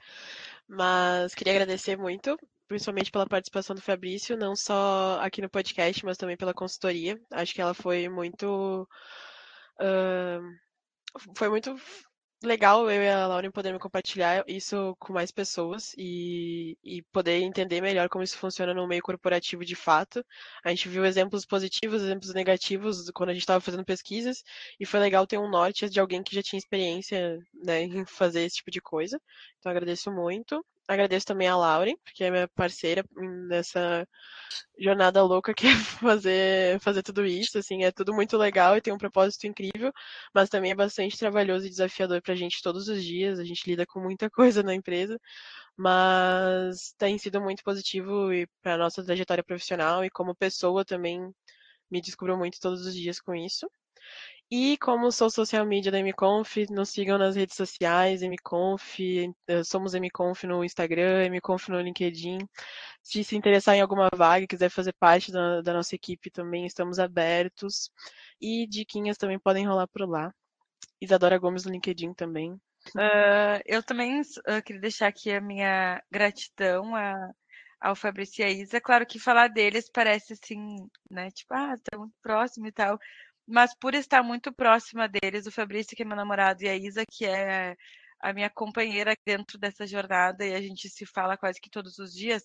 Mas 0.69 1.35
queria 1.35 1.55
agradecer 1.55 1.97
muito, 1.97 2.39
principalmente 2.67 3.11
pela 3.11 3.27
participação 3.27 3.77
do 3.77 3.83
Fabrício, 3.83 4.37
não 4.37 4.57
só 4.57 5.19
aqui 5.21 5.43
no 5.43 5.51
podcast, 5.51 6.05
mas 6.05 6.17
também 6.17 6.37
pela 6.37 6.55
consultoria. 6.55 7.21
Acho 7.31 7.55
que 7.55 7.61
ela 7.61 7.75
foi 7.75 8.09
muito. 8.09 8.89
Uh, 9.81 10.41
foi 11.37 11.49
muito 11.49 11.77
legal 12.43 12.91
eu 12.91 13.03
e 13.03 13.09
a 13.09 13.27
Lauren 13.27 13.51
podermos 13.51 13.81
compartilhar 13.81 14.45
isso 14.47 14.97
com 14.99 15.13
mais 15.13 15.31
pessoas 15.31 15.95
e, 15.97 16.77
e 16.83 17.03
poder 17.13 17.41
entender 17.43 17.81
melhor 17.81 18.09
como 18.09 18.25
isso 18.25 18.37
funciona 18.39 18.75
no 18.75 18.87
meio 18.87 19.03
corporativo 19.03 19.65
de 19.65 19.75
fato. 19.75 20.25
A 20.65 20.71
gente 20.71 20.89
viu 20.89 21.05
exemplos 21.05 21.47
positivos, 21.47 22.03
exemplos 22.03 22.35
negativos 22.35 23.11
quando 23.11 23.31
a 23.31 23.33
gente 23.33 23.43
estava 23.43 23.61
fazendo 23.61 23.85
pesquisas 23.85 24.43
e 24.79 24.87
foi 24.87 25.01
legal 25.01 25.27
ter 25.27 25.39
um 25.39 25.51
norte 25.51 25.89
de 25.89 26.01
alguém 26.01 26.23
que 26.23 26.35
já 26.35 26.43
tinha 26.43 26.59
experiência 26.59 27.39
né, 27.55 27.83
em 27.83 28.05
fazer 28.07 28.43
esse 28.43 28.57
tipo 28.57 28.71
de 28.71 28.81
coisa. 28.81 29.21
Então 29.59 29.71
agradeço 29.71 30.11
muito. 30.11 30.65
Agradeço 30.89 31.27
também 31.27 31.49
a 31.49 31.57
Lauren, 31.57 31.97
porque 32.05 32.25
é 32.25 32.31
minha 32.31 32.49
parceira 32.49 33.05
nessa 33.49 34.07
jornada 34.79 35.23
louca 35.23 35.55
que 35.55 35.67
é 35.67 35.71
fazer, 36.01 36.81
fazer 36.81 37.03
tudo 37.03 37.25
isso. 37.25 37.59
Assim, 37.59 37.85
é 37.85 37.93
tudo 37.93 38.15
muito 38.15 38.37
legal 38.37 38.77
e 38.77 38.81
tem 38.81 38.93
um 38.93 38.99
propósito 38.99 39.47
incrível, 39.47 39.93
mas 40.35 40.49
também 40.49 40.73
é 40.73 40.75
bastante 40.75 41.19
trabalhoso 41.19 41.67
e 41.67 41.71
desafiador 41.71 42.21
para 42.23 42.33
a 42.35 42.37
gente 42.37 42.63
todos 42.63 42.89
os 42.89 43.03
dias. 43.05 43.39
A 43.39 43.45
gente 43.45 43.69
lida 43.69 43.87
com 43.87 44.01
muita 44.01 44.29
coisa 44.31 44.63
na 44.63 44.75
empresa, 44.75 45.19
mas 45.77 46.93
tem 46.99 47.19
sido 47.19 47.41
muito 47.41 47.63
positivo 47.65 48.29
para 48.63 48.75
a 48.75 48.79
nossa 48.79 49.05
trajetória 49.05 49.45
profissional 49.45 50.05
e 50.05 50.11
como 50.11 50.35
pessoa 50.35 50.85
também 50.85 51.21
me 51.91 52.01
descubro 52.01 52.37
muito 52.39 52.59
todos 52.61 52.87
os 52.87 52.95
dias 52.95 53.21
com 53.21 53.35
isso. 53.35 53.69
E 54.55 54.77
como 54.77 55.11
sou 55.11 55.31
social 55.31 55.65
media 55.65 55.91
da 55.91 55.99
MConf, 55.99 56.67
nos 56.71 56.91
sigam 56.91 57.17
nas 57.17 57.35
redes 57.35 57.57
sociais, 57.57 58.21
MConf, 58.23 59.01
eh, 59.47 59.65
somos 59.65 59.95
MConf 59.95 60.47
no 60.47 60.63
Instagram, 60.63 61.25
MConf 61.31 61.71
no 61.71 61.81
LinkedIn. 61.81 62.37
Se 63.03 63.25
se 63.25 63.35
interessar 63.35 63.77
em 63.77 63.81
alguma 63.81 64.11
vaga, 64.15 64.47
quiser 64.47 64.69
fazer 64.69 64.93
parte 64.93 65.33
da, 65.33 65.63
da 65.63 65.73
nossa 65.73 65.95
equipe 65.95 66.31
também, 66.31 66.67
estamos 66.67 66.99
abertos. 66.99 67.91
E 68.39 68.67
diquinhas 68.67 69.17
também 69.17 69.39
podem 69.39 69.67
rolar 69.67 69.87
por 69.87 70.07
lá. 70.07 70.31
Isadora 71.01 71.39
Gomes 71.39 71.65
no 71.65 71.73
LinkedIn 71.73 72.13
também. 72.13 72.53
Uh, 72.95 73.57
eu 73.65 73.83
também 73.83 74.21
uh, 74.21 74.63
queria 74.63 74.83
deixar 74.83 75.07
aqui 75.07 75.33
a 75.33 75.41
minha 75.41 76.03
gratidão 76.11 76.95
a, 76.95 77.31
ao 77.81 77.97
Fabrício 77.97 78.43
e 78.43 78.45
a 78.45 78.51
Isa. 78.51 78.83
Claro 78.83 79.07
que 79.07 79.19
falar 79.19 79.49
deles 79.49 79.89
parece 79.91 80.35
assim, 80.35 80.77
né? 81.11 81.31
Tipo, 81.31 81.55
ah, 81.55 81.73
estão 81.73 82.01
muito 82.01 82.15
próximo 82.21 82.67
e 82.67 82.73
tal 82.73 82.99
mas 83.47 83.75
por 83.79 83.95
estar 83.95 84.23
muito 84.23 84.53
próxima 84.53 85.09
deles, 85.09 85.47
o 85.47 85.53
Fabrício, 85.53 85.97
que 85.97 86.03
é 86.03 86.07
meu 86.07 86.17
namorado, 86.17 86.63
e 86.63 86.69
a 86.69 86.77
Isa, 86.77 87.05
que 87.11 87.27
é 87.27 87.77
a 88.21 88.33
minha 88.33 88.49
companheira 88.51 89.15
dentro 89.27 89.59
dessa 89.59 89.87
jornada 89.87 90.47
e 90.47 90.55
a 90.55 90.63
gente 90.63 90.89
se 90.89 91.05
fala 91.05 91.37
quase 91.37 91.61
que 91.61 91.69
todos 91.71 91.99
os 91.99 92.13
dias, 92.15 92.43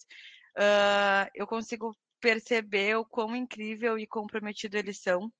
uh, 0.57 1.29
eu 1.35 1.45
consigo 1.47 1.95
perceber 2.19 2.97
o 2.97 3.05
quão 3.05 3.35
incrível 3.35 3.97
e 3.99 4.07
comprometido 4.07 4.75
eles 4.77 4.99
são 4.99 5.31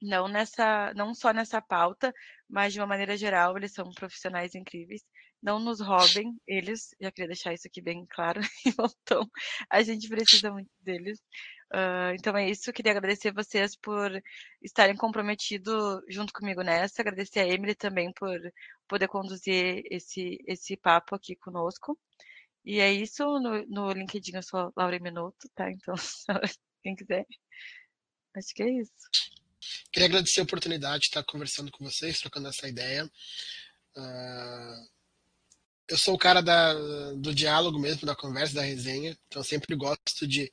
não 0.00 0.28
nessa, 0.28 0.92
não 0.94 1.14
só 1.14 1.32
nessa 1.32 1.60
pauta, 1.62 2.12
mas 2.48 2.72
de 2.72 2.80
uma 2.80 2.86
maneira 2.86 3.16
geral, 3.16 3.56
eles 3.56 3.72
são 3.72 3.90
profissionais 3.92 4.54
incríveis. 4.54 5.02
Não 5.42 5.58
nos 5.58 5.80
roubem 5.80 6.40
eles, 6.46 6.94
já 7.00 7.10
queria 7.10 7.28
deixar 7.28 7.52
isso 7.52 7.66
aqui 7.66 7.80
bem 7.80 8.06
claro, 8.08 8.40
então 9.02 9.28
a 9.68 9.82
gente 9.82 10.08
precisa 10.08 10.52
muito 10.52 10.70
deles. 10.80 11.18
Uh, 11.74 12.14
então 12.14 12.36
é 12.36 12.48
isso, 12.48 12.72
queria 12.72 12.92
agradecer 12.92 13.32
vocês 13.32 13.74
por 13.74 14.10
estarem 14.62 14.94
comprometidos 14.94 16.02
junto 16.08 16.32
comigo 16.32 16.62
nessa, 16.62 17.02
agradecer 17.02 17.40
a 17.40 17.48
Emily 17.48 17.74
também 17.74 18.12
por 18.12 18.38
poder 18.86 19.08
conduzir 19.08 19.82
esse, 19.90 20.38
esse 20.46 20.76
papo 20.76 21.14
aqui 21.14 21.34
conosco. 21.34 21.98
E 22.64 22.78
é 22.78 22.92
isso, 22.92 23.24
no, 23.40 23.66
no 23.66 23.90
LinkedIn 23.90 24.36
eu 24.36 24.42
sou 24.42 24.72
Laura 24.76 24.98
Minuto, 25.00 25.48
tá? 25.54 25.70
Então, 25.70 25.94
quem 26.82 26.94
quiser. 26.94 27.26
Acho 28.36 28.54
que 28.54 28.62
é 28.62 28.70
isso. 28.70 28.92
Queria 29.92 30.08
agradecer 30.08 30.40
a 30.40 30.44
oportunidade 30.44 31.00
de 31.00 31.06
estar 31.06 31.24
conversando 31.24 31.70
com 31.72 31.84
vocês, 31.84 32.20
trocando 32.20 32.48
essa 32.48 32.68
ideia. 32.68 33.04
Uh, 33.96 35.01
eu 35.92 35.98
sou 35.98 36.14
o 36.14 36.18
cara 36.18 36.40
da, 36.40 36.72
do 37.12 37.34
diálogo 37.34 37.78
mesmo, 37.78 38.06
da 38.06 38.16
conversa, 38.16 38.54
da 38.54 38.62
resenha, 38.62 39.14
então 39.28 39.44
sempre 39.44 39.76
gosto 39.76 40.26
de, 40.26 40.50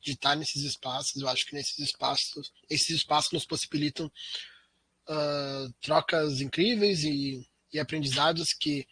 de 0.00 0.12
estar 0.12 0.36
nesses 0.36 0.62
espaços. 0.62 1.20
Eu 1.20 1.28
acho 1.28 1.44
que 1.44 1.54
nesses 1.54 1.76
espaços, 1.80 2.52
esses 2.70 2.90
espaços 2.90 3.32
nos 3.32 3.44
possibilitam 3.44 4.06
uh, 4.06 5.72
trocas 5.80 6.40
incríveis 6.40 7.02
e, 7.02 7.44
e 7.72 7.80
aprendizados 7.80 8.52
que 8.52 8.86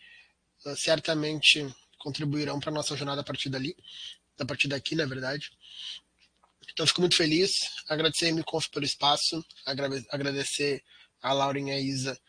uh, 0.67 0.75
certamente 0.75 1.65
contribuirão 1.97 2.59
para 2.59 2.73
nossa 2.73 2.97
jornada 2.97 3.21
a 3.21 3.25
partir 3.25 3.49
dali, 3.49 3.77
a 4.37 4.45
partir 4.45 4.67
daqui, 4.67 4.97
na 4.97 5.07
verdade. 5.07 5.49
Então, 6.73 6.89
fico 6.89 7.03
muito 7.03 7.17
feliz. 7.17 7.53
Agradecer 7.89 8.27
a 8.27 8.33
MConf 8.33 8.69
pelo 8.69 8.85
espaço, 8.85 9.47
agradecer 10.11 10.83
a 11.23 11.33
Lauren 11.33 11.69
e 11.69 11.73
a 11.73 11.79
Isa 11.79 12.21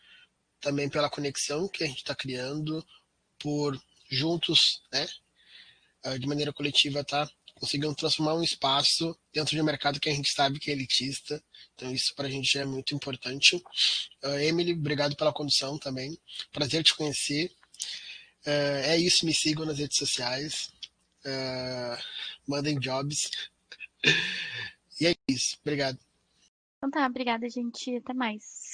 também 0.60 0.88
pela 0.88 1.10
conexão 1.10 1.68
que 1.68 1.82
a 1.82 1.86
gente 1.88 1.98
está 1.98 2.14
criando, 2.14 2.84
por 3.38 3.80
juntos, 4.10 4.82
né, 4.92 5.06
ah, 6.04 6.16
de 6.16 6.26
maneira 6.26 6.52
coletiva, 6.52 7.02
tá 7.04 7.28
conseguindo 7.56 7.94
transformar 7.94 8.34
um 8.34 8.42
espaço 8.42 9.18
dentro 9.32 9.54
de 9.54 9.60
um 9.60 9.64
mercado 9.64 9.98
que 9.98 10.08
a 10.08 10.14
gente 10.14 10.30
sabe 10.30 10.58
que 10.58 10.70
é 10.70 10.74
elitista. 10.74 11.42
Então, 11.74 11.92
isso 11.92 12.14
para 12.14 12.26
a 12.26 12.30
gente 12.30 12.56
é 12.58 12.64
muito 12.64 12.94
importante. 12.94 13.56
Uh, 13.56 14.38
Emily, 14.40 14.72
obrigado 14.72 15.16
pela 15.16 15.32
condução 15.32 15.78
também. 15.78 16.18
Prazer 16.52 16.84
te 16.84 16.94
conhecer. 16.94 17.50
Uh, 18.46 18.84
é 18.84 18.98
isso, 18.98 19.24
me 19.24 19.34
sigam 19.34 19.64
nas 19.64 19.78
redes 19.78 19.96
sociais. 19.96 20.70
Uh, 21.24 22.02
mandem 22.46 22.78
jobs. 22.78 23.30
E 24.98 25.06
é 25.06 25.14
isso. 25.28 25.58
Obrigado. 25.60 25.98
Então 26.78 26.90
tá, 26.90 27.04
obrigada, 27.04 27.46
gente. 27.50 27.96
Até 27.96 28.14
mais. 28.14 28.65